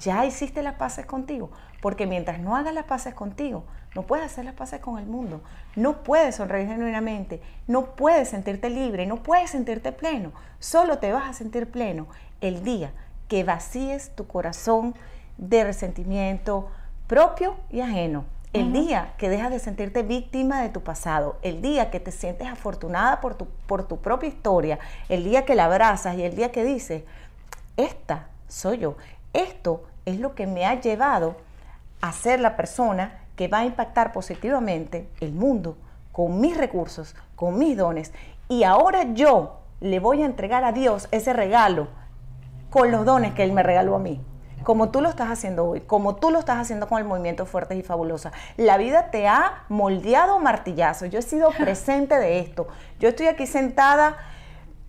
Ya 0.00 0.24
hiciste 0.24 0.62
las 0.62 0.74
paces 0.74 1.04
contigo. 1.04 1.50
Porque 1.82 2.06
mientras 2.06 2.40
no 2.40 2.56
hagas 2.56 2.74
las 2.74 2.84
paces 2.84 3.14
contigo, 3.14 3.64
no 3.94 4.02
puedes 4.02 4.26
hacer 4.26 4.44
las 4.44 4.54
paces 4.54 4.80
con 4.80 4.98
el 4.98 5.06
mundo. 5.06 5.42
No 5.76 6.02
puedes 6.02 6.36
sonreír 6.36 6.66
genuinamente. 6.66 7.42
No 7.66 7.94
puedes 7.94 8.30
sentirte 8.30 8.70
libre. 8.70 9.06
No 9.06 9.22
puedes 9.22 9.50
sentirte 9.50 9.92
pleno. 9.92 10.32
Solo 10.60 10.98
te 10.98 11.12
vas 11.12 11.28
a 11.28 11.32
sentir 11.34 11.70
pleno 11.70 12.06
el 12.40 12.64
día 12.64 12.92
que 13.28 13.44
vacíes 13.44 14.10
tu 14.14 14.26
corazón 14.26 14.94
de 15.36 15.64
resentimiento 15.64 16.68
propio 17.06 17.56
y 17.70 17.80
ajeno. 17.80 18.24
El 18.54 18.72
día 18.72 19.12
que 19.18 19.28
dejas 19.28 19.50
de 19.50 19.58
sentirte 19.58 20.02
víctima 20.02 20.62
de 20.62 20.70
tu 20.70 20.80
pasado, 20.80 21.36
el 21.42 21.60
día 21.60 21.90
que 21.90 22.00
te 22.00 22.10
sientes 22.10 22.48
afortunada 22.48 23.20
por 23.20 23.34
tu, 23.34 23.46
por 23.66 23.86
tu 23.86 23.98
propia 23.98 24.28
historia, 24.28 24.78
el 25.10 25.22
día 25.22 25.44
que 25.44 25.54
la 25.54 25.66
abrazas 25.66 26.16
y 26.16 26.22
el 26.22 26.34
día 26.34 26.50
que 26.50 26.64
dices, 26.64 27.04
esta 27.76 28.28
soy 28.48 28.78
yo, 28.78 28.96
esto 29.34 29.84
es 30.06 30.18
lo 30.18 30.34
que 30.34 30.46
me 30.46 30.64
ha 30.64 30.80
llevado 30.80 31.36
a 32.00 32.12
ser 32.12 32.40
la 32.40 32.56
persona 32.56 33.20
que 33.36 33.48
va 33.48 33.58
a 33.58 33.66
impactar 33.66 34.12
positivamente 34.12 35.08
el 35.20 35.32
mundo 35.32 35.76
con 36.10 36.40
mis 36.40 36.56
recursos, 36.56 37.14
con 37.36 37.58
mis 37.58 37.76
dones. 37.76 38.12
Y 38.48 38.64
ahora 38.64 39.12
yo 39.12 39.60
le 39.80 40.00
voy 40.00 40.22
a 40.22 40.26
entregar 40.26 40.64
a 40.64 40.72
Dios 40.72 41.06
ese 41.10 41.34
regalo 41.34 41.88
con 42.70 42.90
los 42.90 43.04
dones 43.04 43.32
que 43.34 43.44
Él 43.44 43.52
me 43.52 43.62
regaló 43.62 43.94
a 43.96 43.98
mí. 43.98 44.20
Como 44.64 44.90
tú 44.90 45.00
lo 45.00 45.08
estás 45.08 45.30
haciendo 45.30 45.64
hoy, 45.66 45.80
como 45.80 46.16
tú 46.16 46.30
lo 46.30 46.38
estás 46.40 46.58
haciendo 46.58 46.88
con 46.88 46.98
el 46.98 47.04
movimiento 47.04 47.46
Fuertes 47.46 47.78
y 47.78 47.82
Fabulosa. 47.82 48.32
La 48.56 48.76
vida 48.76 49.10
te 49.10 49.26
ha 49.26 49.62
moldeado 49.68 50.38
martillazo. 50.40 51.06
Yo 51.06 51.20
he 51.20 51.22
sido 51.22 51.50
presente 51.58 52.16
de 52.18 52.40
esto. 52.40 52.66
Yo 53.00 53.08
estoy 53.08 53.28
aquí 53.28 53.46
sentada, 53.46 54.16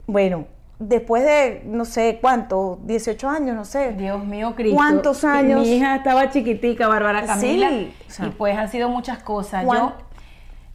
bueno, 0.07 0.45
después 0.79 1.23
de 1.23 1.61
no 1.65 1.85
sé 1.85 2.17
cuánto, 2.21 2.79
18 2.83 3.29
años, 3.29 3.55
no 3.55 3.63
sé. 3.63 3.93
Dios 3.93 4.23
mío, 4.25 4.53
Cristo. 4.55 4.75
¿Cuántos 4.75 5.23
años? 5.23 5.61
Mi 5.61 5.75
hija 5.75 5.95
estaba 5.97 6.29
chiquitica, 6.29 6.87
Bárbara 6.87 7.25
Camila. 7.25 7.69
Sí, 7.69 7.93
o 8.07 8.11
sea, 8.11 8.25
y 8.25 8.29
pues 8.31 8.57
han 8.57 8.69
sido 8.69 8.89
muchas 8.89 9.19
cosas. 9.23 9.63
¿cuán- 9.65 9.79
Yo, 9.79 9.93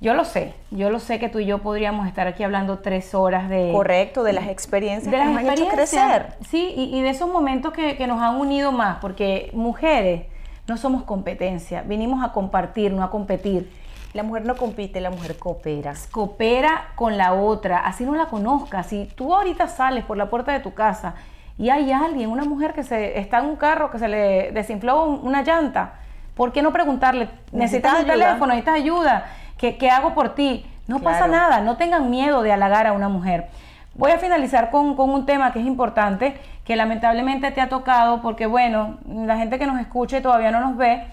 yo 0.05 0.15
lo 0.15 0.25
sé. 0.25 0.55
Yo 0.71 0.91
lo 0.91 1.01
sé 1.01 1.19
que 1.19 1.29
tú 1.29 1.39
y 1.41 1.47
yo 1.47 1.59
podríamos 1.59 2.07
estar 2.07 2.27
aquí 2.29 2.43
hablando 2.45 2.79
tres 2.79 3.15
horas 3.15 3.49
de... 3.49 3.71
Correcto, 3.73 4.23
de 4.23 4.33
las 4.35 4.47
experiencias 4.49 5.11
de 5.11 5.11
que 5.11 5.17
las 5.19 5.29
nos 5.29 5.39
han 5.39 5.45
hecho 5.51 5.63
experiencias, 5.65 6.07
crecer. 6.07 6.35
Sí, 6.49 6.73
y, 6.77 6.97
y 6.97 7.03
de 7.03 7.09
esos 7.09 7.29
momentos 7.29 7.73
que, 7.73 7.97
que 7.97 8.07
nos 8.07 8.21
han 8.21 8.37
unido 8.37 8.71
más, 8.71 8.99
porque 9.01 9.51
mujeres 9.55 10.27
no 10.69 10.77
somos 10.77 11.03
competencia, 11.03 11.83
vinimos 11.83 12.23
a 12.23 12.33
compartir, 12.33 12.93
no 12.93 13.03
a 13.03 13.11
competir. 13.11 13.71
La 14.13 14.23
mujer 14.23 14.45
no 14.47 14.55
compite, 14.57 15.01
la 15.01 15.11
mujer 15.11 15.37
coopera. 15.39 15.95
Coopera 16.13 16.89
con 16.95 17.17
la 17.19 17.33
otra, 17.33 17.79
así 17.79 18.05
no 18.05 18.15
la 18.15 18.27
conozcas. 18.27 18.87
Si 18.87 19.07
tú 19.17 19.35
ahorita 19.35 19.67
sales 19.69 20.05
por 20.05 20.17
la 20.17 20.31
puerta 20.31 20.53
de 20.53 20.61
tu 20.61 20.73
casa 20.73 21.15
y 21.59 21.71
hay 21.71 21.91
alguien, 21.91 22.31
una 22.31 22.45
mujer 22.45 22.75
que 22.75 22.85
se 22.85 23.19
está 23.19 23.41
en 23.41 23.47
un 23.47 23.57
carro 23.57 23.91
que 23.91 23.99
se 23.99 24.07
le 24.09 24.53
desinfló 24.53 25.05
un- 25.05 25.27
una 25.27 25.43
llanta, 25.43 25.95
¿por 26.37 26.53
qué 26.53 26.63
no 26.63 26.73
preguntarle, 26.73 27.29
necesitas 27.53 27.93
un 27.95 27.99
ayuda? 28.01 28.13
teléfono, 28.13 28.47
necesitas 28.49 28.75
ayuda? 28.77 29.27
¿Qué, 29.59 29.77
qué 29.77 29.91
hago 29.91 30.15
por 30.15 30.35
ti? 30.35 30.67
No 30.87 31.01
pasa 31.01 31.27
nada, 31.27 31.61
no 31.61 31.77
tengan 31.77 32.11
miedo 32.11 32.43
de 32.43 32.53
halagar 32.53 32.87
a 32.87 32.93
una 32.93 33.09
mujer. 33.09 33.49
Voy 33.95 34.11
a 34.11 34.19
finalizar 34.19 34.71
con, 34.71 34.97
con 34.97 35.11
un 35.11 35.25
tema 35.25 35.53
que 35.53 35.61
es 35.61 35.67
importante, 35.67 36.37
que 36.65 36.77
lamentablemente 36.77 37.51
te 37.53 37.61
ha 37.61 37.69
tocado, 37.69 38.21
porque 38.21 38.47
bueno, 38.47 38.99
la 39.09 39.37
gente 39.37 39.59
que 39.59 39.67
nos 39.67 39.81
escucha 39.81 40.19
y 40.19 40.21
todavía 40.21 40.51
no 40.51 40.61
nos 40.61 40.77
ve, 40.77 41.05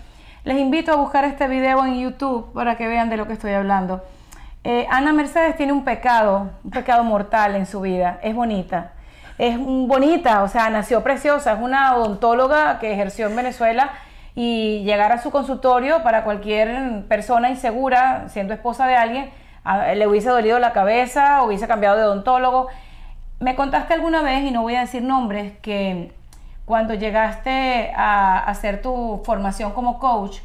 les 0.43 0.57
invito 0.57 0.91
a 0.91 0.95
buscar 0.95 1.23
este 1.23 1.47
video 1.47 1.85
en 1.85 1.99
YouTube 1.99 2.51
para 2.53 2.75
que 2.75 2.87
vean 2.87 3.09
de 3.09 3.17
lo 3.17 3.27
que 3.27 3.33
estoy 3.33 3.53
hablando. 3.53 4.03
Eh, 4.63 4.87
Ana 4.89 5.13
Mercedes 5.13 5.55
tiene 5.55 5.71
un 5.71 5.83
pecado, 5.83 6.49
un 6.63 6.71
pecado 6.71 7.03
mortal 7.03 7.55
en 7.55 7.65
su 7.65 7.81
vida, 7.81 8.19
es 8.21 8.35
bonita. 8.35 8.91
Es 9.37 9.57
bonita, 9.57 10.43
o 10.43 10.47
sea, 10.47 10.69
nació 10.69 11.01
preciosa, 11.01 11.53
es 11.53 11.59
una 11.59 11.95
odontóloga 11.95 12.79
que 12.79 12.93
ejerció 12.93 13.27
en 13.27 13.35
Venezuela 13.35 13.91
y 14.35 14.83
llegar 14.83 15.11
a 15.11 15.21
su 15.21 15.31
consultorio 15.31 16.03
para 16.03 16.23
cualquier 16.23 17.03
persona 17.07 17.49
insegura, 17.49 18.25
siendo 18.29 18.53
esposa 18.53 18.87
de 18.87 18.95
alguien, 18.95 19.29
a- 19.63 19.93
le 19.93 20.07
hubiese 20.07 20.29
dolido 20.29 20.59
la 20.59 20.71
cabeza, 20.73 21.43
hubiese 21.43 21.67
cambiado 21.67 21.97
de 21.97 22.03
odontólogo. 22.03 22.67
Me 23.39 23.55
contaste 23.55 23.93
alguna 23.93 24.21
vez, 24.21 24.43
y 24.43 24.51
no 24.51 24.61
voy 24.61 24.75
a 24.75 24.81
decir 24.81 25.01
nombres, 25.03 25.53
que 25.61 26.11
cuando 26.65 26.93
llegaste 26.93 27.91
a 27.95 28.39
hacer 28.39 28.81
tu 28.81 29.21
formación 29.25 29.73
como 29.73 29.99
coach, 29.99 30.37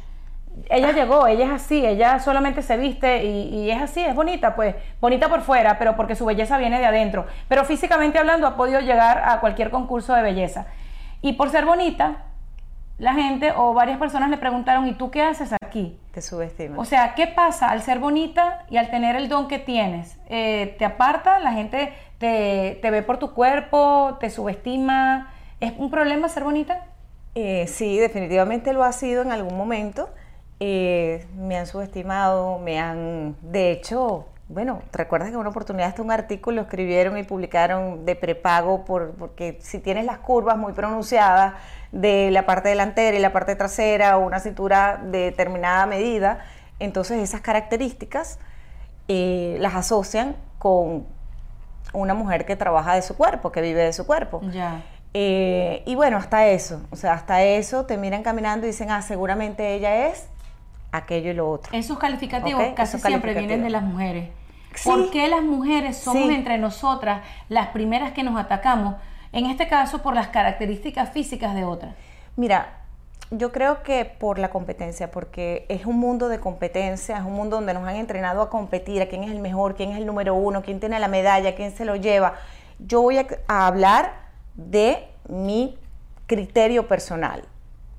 ella 0.69 0.91
llegó, 0.91 1.27
ella 1.27 1.45
es 1.45 1.51
así, 1.51 1.85
ella 1.85 2.17
solamente 2.19 2.63
se 2.63 2.77
viste 2.77 3.23
y, 3.23 3.49
y 3.65 3.69
es 3.71 3.79
así, 3.79 4.01
es 4.03 4.15
bonita, 4.15 4.55
pues 4.55 4.75
bonita 4.99 5.29
por 5.29 5.41
fuera, 5.41 5.77
pero 5.77 5.95
porque 5.95 6.15
su 6.15 6.25
belleza 6.25 6.57
viene 6.57 6.79
de 6.79 6.85
adentro. 6.87 7.27
Pero 7.47 7.63
físicamente 7.63 8.17
hablando 8.17 8.47
ha 8.47 8.55
podido 8.57 8.79
llegar 8.79 9.21
a 9.23 9.39
cualquier 9.39 9.69
concurso 9.69 10.15
de 10.15 10.23
belleza. 10.23 10.65
Y 11.21 11.33
por 11.33 11.51
ser 11.51 11.63
bonita, 11.65 12.23
la 12.97 13.13
gente 13.13 13.51
o 13.55 13.73
varias 13.73 13.99
personas 13.99 14.29
le 14.29 14.37
preguntaron, 14.37 14.87
¿y 14.87 14.93
tú 14.93 15.11
qué 15.11 15.21
haces 15.21 15.53
aquí? 15.63 15.99
Te 16.11 16.21
subestiman. 16.21 16.79
O 16.79 16.85
sea, 16.85 17.13
¿qué 17.13 17.27
pasa 17.27 17.69
al 17.69 17.81
ser 17.81 17.99
bonita 17.99 18.65
y 18.69 18.77
al 18.77 18.89
tener 18.89 19.15
el 19.15 19.29
don 19.29 19.47
que 19.47 19.59
tienes? 19.59 20.17
Eh, 20.29 20.75
¿Te 20.79 20.85
aparta? 20.85 21.39
¿La 21.39 21.51
gente 21.51 21.93
te, 22.17 22.79
te 22.81 22.91
ve 22.91 23.03
por 23.03 23.19
tu 23.19 23.33
cuerpo? 23.33 24.17
¿Te 24.19 24.29
subestima? 24.29 25.31
¿Es 25.59 25.73
un 25.77 25.91
problema 25.91 26.27
ser 26.27 26.43
bonita? 26.43 26.85
Eh, 27.35 27.67
sí, 27.67 27.99
definitivamente 27.99 28.73
lo 28.73 28.83
ha 28.83 28.91
sido 28.91 29.21
en 29.21 29.31
algún 29.31 29.55
momento. 29.55 30.09
Eh, 30.59 31.27
me 31.35 31.55
han 31.55 31.67
subestimado, 31.67 32.57
me 32.57 32.79
han... 32.79 33.35
De 33.43 33.71
hecho, 33.71 34.25
bueno, 34.49 34.81
¿te 34.91 34.99
recuerdas 34.99 35.27
que 35.27 35.33
en 35.33 35.39
una 35.39 35.49
oportunidad 35.49 35.89
hasta 35.89 36.01
un 36.01 36.11
artículo 36.11 36.61
escribieron 36.61 37.17
y 37.17 37.23
publicaron 37.23 38.05
de 38.05 38.15
prepago 38.15 38.85
por, 38.85 39.11
porque 39.15 39.57
si 39.61 39.79
tienes 39.79 40.05
las 40.05 40.19
curvas 40.19 40.57
muy 40.57 40.71
pronunciadas 40.71 41.55
de 41.91 42.31
la 42.31 42.45
parte 42.45 42.69
delantera 42.69 43.17
y 43.17 43.19
la 43.19 43.33
parte 43.33 43.55
trasera 43.55 44.17
o 44.17 44.25
una 44.25 44.39
cintura 44.39 45.01
de 45.03 45.19
determinada 45.19 45.85
medida, 45.85 46.45
entonces 46.79 47.21
esas 47.21 47.41
características 47.41 48.39
eh, 49.09 49.57
las 49.59 49.75
asocian 49.75 50.37
con 50.59 51.05
una 51.91 52.13
mujer 52.13 52.45
que 52.45 52.55
trabaja 52.55 52.95
de 52.95 53.01
su 53.01 53.17
cuerpo, 53.17 53.51
que 53.51 53.61
vive 53.61 53.83
de 53.83 53.93
su 53.93 54.05
cuerpo. 54.05 54.41
Ya. 54.51 54.81
Eh, 55.13 55.83
y 55.85 55.95
bueno, 55.95 56.17
hasta 56.17 56.47
eso, 56.47 56.81
o 56.91 56.95
sea, 56.95 57.13
hasta 57.13 57.43
eso 57.43 57.85
te 57.85 57.97
miran 57.97 58.23
caminando 58.23 58.65
y 58.65 58.69
dicen, 58.69 58.91
ah, 58.91 59.01
seguramente 59.01 59.73
ella 59.73 60.07
es 60.07 60.27
aquello 60.91 61.31
y 61.31 61.33
lo 61.33 61.49
otro. 61.49 61.71
Esos 61.77 61.97
calificativos 61.97 62.63
casi 62.75 62.97
esos 62.97 63.07
siempre 63.07 63.33
vienen 63.33 63.63
de 63.63 63.69
las 63.69 63.83
mujeres. 63.83 64.29
Sí. 64.75 64.89
¿Por 64.89 65.09
qué 65.11 65.27
las 65.27 65.41
mujeres 65.43 65.97
somos 65.97 66.27
Sí. 66.27 66.33
entre 66.35 66.57
nosotras 66.57 67.21
las 67.49 67.67
primeras 67.69 68.11
que 68.11 68.23
nos 68.23 68.39
atacamos? 68.39 68.95
En 69.31 69.45
este 69.47 69.67
caso, 69.67 70.01
por 70.01 70.13
las 70.15 70.27
características 70.27 71.09
físicas 71.11 71.55
de 71.55 71.65
otras. 71.65 71.95
Mira, 72.35 72.77
yo 73.31 73.51
creo 73.51 73.83
que 73.83 74.05
por 74.05 74.39
la 74.39 74.49
competencia, 74.49 75.11
porque 75.11 75.65
es 75.67 75.85
un 75.85 75.97
mundo 75.99 76.29
de 76.29 76.39
competencia, 76.39 77.17
es 77.17 77.23
un 77.23 77.33
mundo 77.33 77.57
donde 77.57 77.73
nos 77.73 77.85
han 77.87 77.95
entrenado 77.97 78.41
a 78.41 78.49
competir, 78.49 79.01
a 79.01 79.07
quién 79.07 79.23
es 79.23 79.31
el 79.31 79.39
mejor, 79.39 79.75
quién 79.75 79.91
es 79.91 79.97
el 79.97 80.05
número 80.05 80.33
uno, 80.35 80.61
quién 80.61 80.79
tiene 80.79 80.99
la 80.99 81.07
medalla, 81.07 81.55
quién 81.55 81.75
se 81.75 81.83
lo 81.83 81.95
lleva. 81.95 82.35
Yo 82.79 83.01
voy 83.01 83.17
a, 83.17 83.27
a 83.47 83.67
hablar 83.67 84.13
de 84.55 85.07
mi 85.27 85.77
criterio 86.27 86.87
personal. 86.87 87.43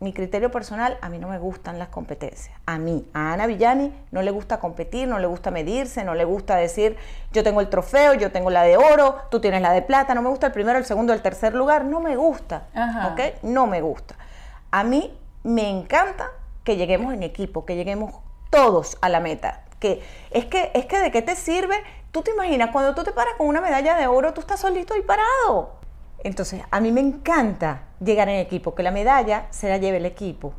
Mi 0.01 0.13
criterio 0.13 0.53
personal, 0.53 0.97
a 1.01 1.09
mí 1.09 1.19
no 1.19 1.29
me 1.29 1.39
gustan 1.39 1.79
las 1.79 1.89
competencias. 1.89 2.57
A 2.67 2.79
mí, 2.79 3.09
a 3.15 3.33
Ana 3.33 3.47
Villani, 3.47 3.93
no 4.13 4.23
le 4.23 4.31
gusta 4.31 4.61
competir, 4.61 5.09
no 5.09 5.19
le 5.19 5.27
gusta 5.27 5.51
medirse, 5.51 6.05
no 6.05 6.15
le 6.15 6.25
gusta 6.25 6.55
decir, 6.55 6.97
yo 7.33 7.43
tengo 7.43 7.61
el 7.61 7.69
trofeo, 7.69 8.15
yo 8.15 8.31
tengo 8.31 8.51
la 8.51 8.63
de 8.63 8.77
oro, 8.77 9.17
tú 9.31 9.41
tienes 9.41 9.61
la 9.61 9.73
de 9.73 9.83
plata, 9.83 10.15
no 10.15 10.23
me 10.23 10.29
gusta 10.29 10.47
el 10.47 10.53
primero, 10.53 10.79
el 10.79 10.85
segundo, 10.85 11.13
el 11.13 11.21
tercer 11.21 11.53
lugar, 11.55 11.85
no 11.85 12.01
me 12.01 12.15
gusta. 12.15 12.69
Ajá. 12.75 13.09
¿ok? 13.09 13.43
No 13.43 13.67
me 13.67 13.81
gusta. 13.81 14.15
A 14.71 14.85
mí 14.85 15.19
me 15.43 15.69
encanta 15.69 16.31
que 16.63 16.77
lleguemos 16.77 17.13
en 17.13 17.23
equipo, 17.25 17.65
que 17.65 17.75
lleguemos 17.75 18.15
todos 18.51 18.99
a 19.01 19.09
la 19.09 19.19
meta. 19.19 19.63
Que 19.81 20.03
es 20.31 20.45
que 20.47 20.71
es 20.75 20.87
que 20.87 20.99
de 21.01 21.11
qué 21.11 21.23
te 21.23 21.35
sirve? 21.35 21.77
Tú 22.13 22.23
te 22.23 22.31
imaginas 22.31 22.71
cuando 22.71 22.95
tú 22.95 23.05
te 23.05 23.13
paras 23.13 23.35
con 23.37 23.47
una 23.47 23.61
medalla 23.61 23.97
de 23.97 24.07
oro, 24.07 24.33
tú 24.33 24.41
estás 24.41 24.61
solito 24.61 24.97
y 24.97 25.03
parado. 25.03 25.78
Entonces, 26.24 26.62
a 26.70 26.81
mí 26.81 26.92
me 26.92 27.00
encanta 27.00 27.83
llegar 28.00 28.28
en 28.28 28.40
equipo, 28.40 28.74
que 28.74 28.83
la 28.83 28.90
medalla 28.90 29.46
se 29.50 29.68
la 29.68 29.78
lleve 29.78 29.98
el 29.98 30.07
equipo. 30.07 30.52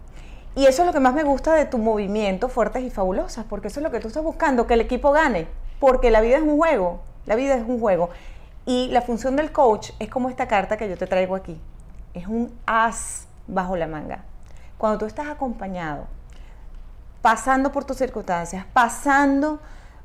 Y 0.55 0.65
eso 0.65 0.81
es 0.81 0.87
lo 0.87 0.93
que 0.93 0.99
más 0.99 1.13
me 1.13 1.23
gusta 1.23 1.53
de 1.53 1.65
tu 1.65 1.77
movimiento 1.77 2.49
Fuertes 2.49 2.83
y 2.83 2.89
Fabulosas, 2.89 3.45
porque 3.47 3.67
eso 3.67 3.79
es 3.79 3.83
lo 3.83 3.91
que 3.91 3.99
tú 3.99 4.07
estás 4.07 4.23
buscando, 4.23 4.67
que 4.67 4.73
el 4.73 4.81
equipo 4.81 5.11
gane, 5.11 5.47
porque 5.79 6.11
la 6.11 6.21
vida 6.21 6.37
es 6.37 6.43
un 6.43 6.57
juego, 6.57 7.01
la 7.25 7.35
vida 7.35 7.55
es 7.55 7.63
un 7.67 7.79
juego. 7.79 8.09
Y 8.65 8.87
la 8.89 9.01
función 9.01 9.35
del 9.35 9.51
coach 9.51 9.91
es 9.99 10.09
como 10.09 10.29
esta 10.29 10.47
carta 10.47 10.77
que 10.77 10.89
yo 10.89 10.97
te 10.97 11.07
traigo 11.07 11.35
aquí, 11.35 11.59
es 12.13 12.27
un 12.27 12.53
as 12.65 13.27
bajo 13.47 13.75
la 13.75 13.87
manga. 13.87 14.23
Cuando 14.77 14.97
tú 14.97 15.05
estás 15.05 15.27
acompañado, 15.27 16.07
pasando 17.21 17.71
por 17.71 17.85
tus 17.85 17.97
circunstancias, 17.97 18.65
pasando 18.73 19.59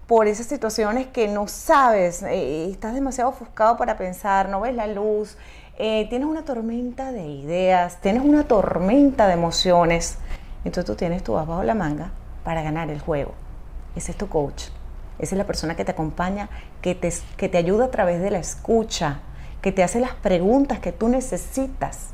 por 0.07 0.27
esas 0.29 0.47
situaciones 0.47 1.07
que 1.07 1.29
no 1.29 1.49
sabes, 1.49 2.23
eh, 2.23 2.71
estás 2.71 2.95
demasiado 2.95 3.31
ofuscado 3.31 3.77
para 3.77 3.97
pensar, 3.97 4.49
no 4.49 4.61
ves 4.61 4.75
la 4.75 4.87
luz, 4.87 5.37
eh, 5.79 6.07
tienes 6.09 6.29
una 6.29 6.45
tormenta 6.45 7.11
de 7.11 7.27
ideas, 7.27 8.01
tienes 8.01 8.23
una 8.23 8.45
tormenta 8.45 9.27
de 9.27 9.33
emociones, 9.33 10.19
entonces 10.65 10.85
tú 10.85 10.95
tienes 10.95 11.23
tu 11.23 11.39
as 11.39 11.47
bajo 11.47 11.63
la 11.63 11.75
manga 11.75 12.11
para 12.45 12.63
ganar 12.63 12.91
el 12.91 13.01
juego. 13.01 13.33
Ese 13.97 14.13
es 14.13 14.19
tu 14.19 14.29
coach, 14.29 14.65
esa 15.19 15.35
es 15.35 15.39
la 15.39 15.47
persona 15.47 15.75
que 15.75 15.85
te 15.85 15.93
acompaña, 15.93 16.51
que 16.83 16.95
te, 16.95 17.13
que 17.37 17.49
te 17.49 17.59
ayuda 17.59 17.87
a 17.87 17.91
través 17.91 18.21
de 18.21 18.31
la 18.31 18.39
escucha, 18.39 19.21
que 19.63 19.73
te 19.73 19.83
hace 19.83 20.01
las 20.01 20.15
preguntas 20.15 20.81
que 20.81 20.93
tú 20.93 21.09
necesitas 21.09 22.09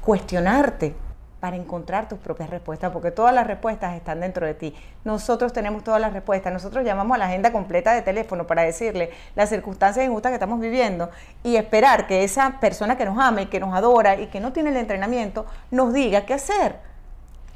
cuestionarte 0.00 0.94
para 1.40 1.56
encontrar 1.56 2.08
tus 2.08 2.18
propias 2.18 2.50
respuestas, 2.50 2.90
porque 2.90 3.10
todas 3.10 3.34
las 3.34 3.46
respuestas 3.46 3.94
están 3.94 4.20
dentro 4.20 4.46
de 4.46 4.54
ti. 4.54 4.74
Nosotros 5.04 5.52
tenemos 5.52 5.84
todas 5.84 6.00
las 6.00 6.12
respuestas. 6.12 6.52
Nosotros 6.52 6.84
llamamos 6.84 7.14
a 7.14 7.18
la 7.18 7.26
agenda 7.26 7.52
completa 7.52 7.92
de 7.92 8.02
teléfono 8.02 8.46
para 8.46 8.62
decirle 8.62 9.10
las 9.36 9.48
circunstancias 9.48 10.04
injustas 10.04 10.30
que 10.30 10.34
estamos 10.34 10.60
viviendo 10.60 11.10
y 11.44 11.56
esperar 11.56 12.06
que 12.06 12.24
esa 12.24 12.58
persona 12.60 12.96
que 12.96 13.04
nos 13.04 13.18
ama 13.18 13.42
y 13.42 13.46
que 13.46 13.60
nos 13.60 13.74
adora 13.74 14.16
y 14.16 14.26
que 14.26 14.40
no 14.40 14.52
tiene 14.52 14.70
el 14.70 14.76
entrenamiento 14.76 15.46
nos 15.70 15.92
diga 15.92 16.26
qué 16.26 16.34
hacer. 16.34 16.76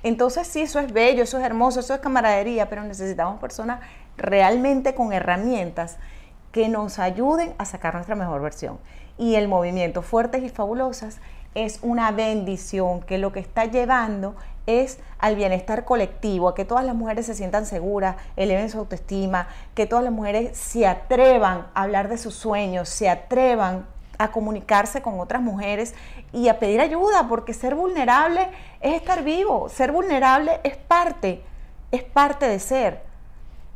Entonces 0.04 0.46
sí, 0.46 0.62
eso 0.62 0.80
es 0.80 0.92
bello, 0.92 1.22
eso 1.22 1.38
es 1.38 1.44
hermoso, 1.44 1.80
eso 1.80 1.94
es 1.94 2.00
camaradería, 2.00 2.68
pero 2.68 2.82
necesitamos 2.82 3.40
personas 3.40 3.80
realmente 4.16 4.94
con 4.94 5.12
herramientas 5.12 5.96
que 6.50 6.68
nos 6.68 6.98
ayuden 6.98 7.54
a 7.58 7.64
sacar 7.64 7.94
nuestra 7.94 8.14
mejor 8.14 8.42
versión. 8.42 8.78
Y 9.18 9.36
el 9.36 9.48
movimiento 9.48 10.02
Fuertes 10.02 10.42
y 10.42 10.48
Fabulosas 10.48 11.20
es 11.54 11.78
una 11.82 12.10
bendición 12.10 13.00
que 13.02 13.18
lo 13.18 13.32
que 13.32 13.40
está 13.40 13.66
llevando 13.66 14.34
es 14.66 14.98
al 15.18 15.36
bienestar 15.36 15.84
colectivo, 15.84 16.48
a 16.48 16.54
que 16.54 16.64
todas 16.64 16.84
las 16.84 16.94
mujeres 16.94 17.26
se 17.26 17.34
sientan 17.34 17.66
seguras, 17.66 18.16
eleven 18.36 18.70
su 18.70 18.78
autoestima, 18.78 19.48
que 19.74 19.86
todas 19.86 20.04
las 20.04 20.12
mujeres 20.12 20.56
se 20.56 20.86
atrevan 20.86 21.66
a 21.74 21.82
hablar 21.82 22.08
de 22.08 22.18
sus 22.18 22.34
sueños, 22.34 22.88
se 22.88 23.08
atrevan 23.08 23.86
a 24.18 24.30
comunicarse 24.30 25.02
con 25.02 25.18
otras 25.18 25.42
mujeres 25.42 25.94
y 26.32 26.48
a 26.48 26.58
pedir 26.58 26.80
ayuda, 26.80 27.26
porque 27.28 27.54
ser 27.54 27.74
vulnerable 27.74 28.48
es 28.80 28.94
estar 28.94 29.24
vivo, 29.24 29.68
ser 29.68 29.90
vulnerable 29.90 30.60
es 30.62 30.76
parte, 30.76 31.42
es 31.90 32.04
parte 32.04 32.46
de 32.46 32.58
ser. 32.60 33.02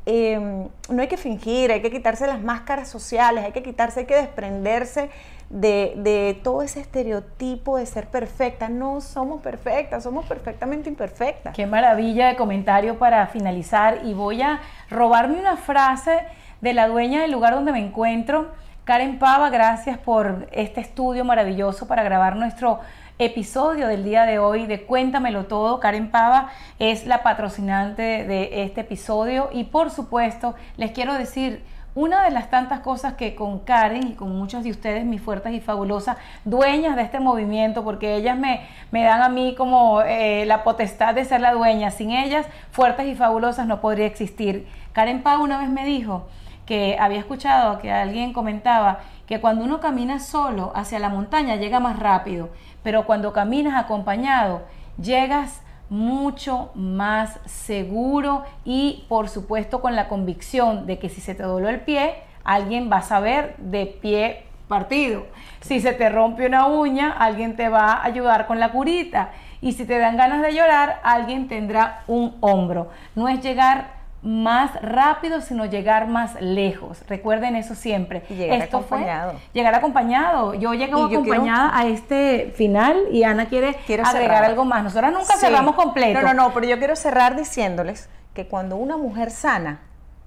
Eh, 0.08 0.68
no 0.88 1.02
hay 1.02 1.08
que 1.08 1.16
fingir, 1.16 1.72
hay 1.72 1.82
que 1.82 1.90
quitarse 1.90 2.28
las 2.28 2.40
máscaras 2.40 2.88
sociales, 2.88 3.44
hay 3.44 3.50
que 3.50 3.64
quitarse, 3.64 4.00
hay 4.00 4.06
que 4.06 4.14
desprenderse 4.14 5.10
de, 5.50 5.94
de, 5.96 6.40
todo 6.42 6.62
ese 6.62 6.80
estereotipo 6.80 7.78
de 7.78 7.86
ser 7.86 8.08
perfecta. 8.08 8.68
No 8.68 9.00
somos 9.00 9.40
perfectas, 9.42 10.02
somos 10.02 10.26
perfectamente 10.26 10.88
imperfectas. 10.88 11.54
Qué 11.54 11.66
maravilla 11.66 12.28
de 12.28 12.36
comentario 12.36 12.98
para 12.98 13.26
finalizar 13.28 14.00
y 14.04 14.14
voy 14.14 14.42
a 14.42 14.60
robarme 14.90 15.38
una 15.38 15.56
frase 15.56 16.20
de 16.60 16.72
la 16.72 16.88
dueña 16.88 17.22
del 17.22 17.32
lugar 17.32 17.54
donde 17.54 17.72
me 17.72 17.84
encuentro. 17.84 18.48
Karen 18.84 19.18
Pava, 19.18 19.50
gracias 19.50 19.98
por 19.98 20.48
este 20.52 20.80
estudio 20.80 21.24
maravilloso 21.24 21.88
para 21.88 22.04
grabar 22.04 22.36
nuestro 22.36 22.80
episodio 23.18 23.88
del 23.88 24.04
día 24.04 24.24
de 24.24 24.38
hoy 24.38 24.66
de 24.66 24.84
Cuéntamelo 24.84 25.46
Todo. 25.46 25.80
Karen 25.80 26.10
Pava 26.10 26.50
es 26.78 27.06
la 27.06 27.22
patrocinante 27.22 28.02
de 28.02 28.62
este 28.62 28.82
episodio 28.82 29.48
y 29.52 29.64
por 29.64 29.90
supuesto 29.90 30.54
les 30.76 30.92
quiero 30.92 31.14
decir 31.14 31.64
una 31.96 32.22
de 32.24 32.30
las 32.30 32.50
tantas 32.50 32.80
cosas 32.80 33.14
que 33.14 33.34
con 33.34 33.60
Karen 33.60 34.06
y 34.06 34.12
con 34.12 34.36
muchos 34.36 34.62
de 34.62 34.70
ustedes, 34.70 35.06
mis 35.06 35.22
fuertes 35.22 35.54
y 35.54 35.60
fabulosas, 35.60 36.18
dueñas 36.44 36.94
de 36.94 37.00
este 37.00 37.20
movimiento, 37.20 37.82
porque 37.84 38.16
ellas 38.16 38.36
me, 38.36 38.60
me 38.90 39.02
dan 39.02 39.22
a 39.22 39.30
mí 39.30 39.54
como 39.56 40.02
eh, 40.02 40.44
la 40.44 40.62
potestad 40.62 41.14
de 41.14 41.24
ser 41.24 41.40
la 41.40 41.54
dueña. 41.54 41.90
Sin 41.90 42.10
ellas, 42.10 42.46
fuertes 42.70 43.06
y 43.06 43.14
fabulosas 43.14 43.66
no 43.66 43.80
podría 43.80 44.04
existir. 44.04 44.68
Karen 44.92 45.22
Pava 45.22 45.42
una 45.42 45.58
vez 45.58 45.70
me 45.70 45.86
dijo 45.86 46.28
que 46.66 46.98
había 47.00 47.18
escuchado 47.18 47.78
que 47.78 47.90
alguien 47.90 48.34
comentaba 48.34 48.98
que 49.26 49.40
cuando 49.40 49.64
uno 49.64 49.80
camina 49.80 50.18
solo 50.18 50.72
hacia 50.74 50.98
la 50.98 51.08
montaña 51.08 51.56
llega 51.56 51.80
más 51.80 51.98
rápido, 51.98 52.50
pero 52.82 53.06
cuando 53.06 53.32
caminas 53.32 53.82
acompañado 53.82 54.62
llegas 55.00 55.62
mucho 55.88 56.70
más 56.74 57.38
seguro 57.44 58.44
y 58.64 59.04
por 59.08 59.28
supuesto 59.28 59.80
con 59.80 59.94
la 59.94 60.08
convicción 60.08 60.86
de 60.86 60.98
que 60.98 61.08
si 61.08 61.20
se 61.20 61.34
te 61.34 61.42
dobló 61.42 61.68
el 61.68 61.80
pie, 61.80 62.14
alguien 62.44 62.90
va 62.90 62.98
a 62.98 63.02
saber 63.02 63.56
de 63.58 63.86
pie 63.86 64.44
partido. 64.68 65.26
Si 65.60 65.80
se 65.80 65.92
te 65.92 66.08
rompe 66.08 66.46
una 66.46 66.66
uña, 66.66 67.12
alguien 67.12 67.56
te 67.56 67.68
va 67.68 67.92
a 67.92 68.04
ayudar 68.04 68.46
con 68.46 68.60
la 68.60 68.72
curita. 68.72 69.30
Y 69.60 69.72
si 69.72 69.84
te 69.84 69.98
dan 69.98 70.16
ganas 70.16 70.42
de 70.42 70.54
llorar, 70.54 71.00
alguien 71.02 71.48
tendrá 71.48 72.02
un 72.06 72.36
hombro. 72.40 72.90
No 73.14 73.28
es 73.28 73.40
llegar 73.42 73.95
más 74.26 74.72
rápido, 74.82 75.40
sino 75.40 75.66
llegar 75.66 76.08
más 76.08 76.34
lejos. 76.40 76.98
Recuerden 77.08 77.54
eso 77.54 77.76
siempre. 77.76 78.24
Y 78.28 78.34
llegar 78.34 78.60
Esto 78.62 78.78
acompañado. 78.78 79.30
Fue 79.32 79.40
llegar 79.52 79.74
acompañado. 79.76 80.54
Yo 80.54 80.74
llegué 80.74 80.92
acompañada 80.92 81.70
a 81.78 81.86
este 81.86 82.52
final 82.56 82.96
y 83.12 83.22
Ana 83.22 83.46
quiere 83.46 83.74
Quiero 83.86 84.04
agregar 84.04 84.38
cerrar. 84.38 84.44
algo 84.50 84.64
más. 84.64 84.82
Nosotros 84.82 85.12
nunca 85.12 85.34
Sí. 85.34 85.40
cerramos 85.46 85.76
completo. 85.76 86.20
No, 86.20 86.34
no, 86.34 86.48
no, 86.48 86.52
pero 86.54 86.66
yo 86.66 86.76
quiero 86.78 86.96
cerrar 86.96 87.36
diciéndoles 87.36 88.08
que 88.34 88.48
cuando 88.48 88.74
una 88.76 88.96
mujer 88.96 89.30
sana, 89.30 89.78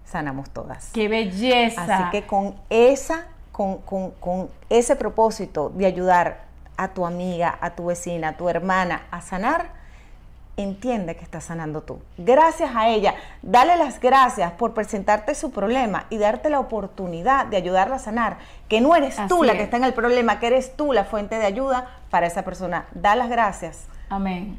sanamos 0.06 0.50
todas. 0.50 0.92
¡Qué 0.94 1.10
belleza! 1.10 1.84
Así 1.84 2.10
que 2.12 2.26
con 2.26 2.56
esa, 2.70 3.26
con, 3.52 3.80
con- 3.80 4.12
con 4.12 4.50
ese 4.70 4.96
propósito 4.96 5.70
de 5.76 5.86
ayudar 5.86 6.46
a 6.78 6.88
tu 6.94 7.06
amiga, 7.06 7.58
a 7.60 7.72
tu 7.72 7.88
vecina, 7.88 8.30
a 8.30 8.34
tu 8.38 8.48
hermana 8.48 9.02
a 9.12 9.20
sanar, 9.20 9.78
entiende 10.58 11.16
que 11.16 11.24
estás 11.24 11.46
sanando 11.46 11.82
tú. 11.82 12.00
Gracias 12.18 12.72
a 12.76 12.90
ella, 12.90 13.16
dale 13.42 13.78
las 13.78 14.00
gracias 14.00 14.52
por 14.54 14.74
presentarte 14.74 15.36
su 15.36 15.52
problema 15.52 16.06
y 16.10 16.18
darte 16.18 16.50
la 16.50 16.60
oportunidad 16.60 17.46
de 17.46 17.58
ayudarla 17.58 17.96
a 17.96 18.00
sanar, 18.00 18.38
que 18.68 18.82
no 18.82 18.96
eres 18.96 19.18
tú 19.28 19.44
la 19.44 19.54
es. 19.54 19.58
que 19.58 19.64
está 19.64 19.78
en 19.78 19.86
el 19.86 19.94
problema, 19.94 20.40
que 20.40 20.48
eres 20.48 20.76
tú 20.76 20.92
la 20.92 21.06
fuente 21.06 21.38
de 21.40 21.46
ayuda 21.46 21.88
para 22.10 22.28
esa 22.28 22.44
persona. 22.44 22.88
Da 22.94 23.16
las 23.16 23.30
gracias 23.30 23.88
Amén. 24.10 24.58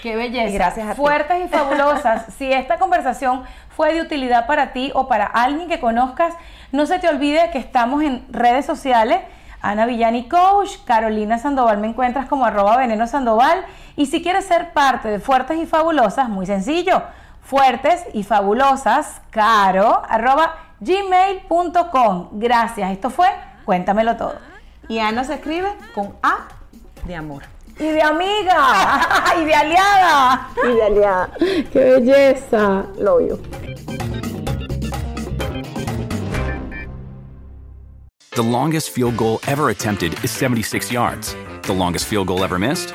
Qué 0.00 0.16
belleza. 0.16 0.48
Y 0.48 0.52
gracias 0.52 0.88
a 0.88 0.90
ti. 0.92 0.96
Fuertes 0.96 1.44
y 1.44 1.48
fabulosas. 1.48 2.26
si 2.38 2.52
esta 2.52 2.78
conversación 2.78 3.44
fue 3.68 3.94
de 3.94 4.00
utilidad 4.00 4.46
para 4.46 4.72
ti 4.72 4.90
o 4.94 5.06
para 5.06 5.26
alguien 5.26 5.68
que 5.68 5.80
conozcas, 5.80 6.34
no 6.72 6.86
se 6.86 6.98
te 6.98 7.08
olvide 7.08 7.50
que 7.50 7.58
estamos 7.58 8.02
en 8.02 8.24
redes 8.30 8.66
sociales. 8.66 9.20
Ana 9.60 9.86
Villani 9.86 10.28
Coach, 10.28 10.84
Carolina 10.84 11.38
Sandoval, 11.38 11.78
me 11.78 11.88
encuentras 11.88 12.26
como 12.26 12.44
arroba 12.44 12.76
veneno 12.76 13.06
Sandoval. 13.06 13.64
Y 13.96 14.06
si 14.06 14.22
quieres 14.22 14.44
ser 14.44 14.72
parte 14.72 15.08
de 15.08 15.18
Fuertes 15.20 15.58
y 15.58 15.66
Fabulosas, 15.66 16.28
muy 16.28 16.46
sencillo. 16.46 17.02
Fuertes 17.42 18.04
y 18.12 18.22
Fabulosas, 18.22 19.22
caro, 19.30 20.02
arroba 20.08 20.56
gmail.com. 20.80 22.28
Gracias. 22.32 22.92
Esto 22.92 23.08
fue 23.10 23.28
Cuéntamelo 23.66 24.16
todo. 24.16 24.36
Y 24.88 25.00
Ana 25.00 25.24
se 25.24 25.34
escribe 25.34 25.74
con 25.92 26.14
A 26.22 26.46
de 27.04 27.16
amor. 27.16 27.42
Y 27.78 27.88
de 27.88 28.00
amiga, 28.00 29.34
y 29.42 29.44
de 29.44 29.54
aliada. 29.54 30.48
Y 30.64 30.72
de 30.72 30.82
aliada. 30.82 31.30
¡Qué 31.38 31.98
belleza! 31.98 32.86
Lo 32.96 33.16
oigo. 33.16 33.38
The 38.36 38.42
longest 38.42 38.90
field 38.90 39.16
goal 39.16 39.40
ever 39.48 39.70
attempted 39.70 40.12
is 40.22 40.30
76 40.30 40.92
yards. 40.92 41.34
The 41.62 41.74
longest 41.74 42.06
field 42.06 42.28
goal 42.28 42.44
ever 42.44 42.58
missed? 42.58 42.94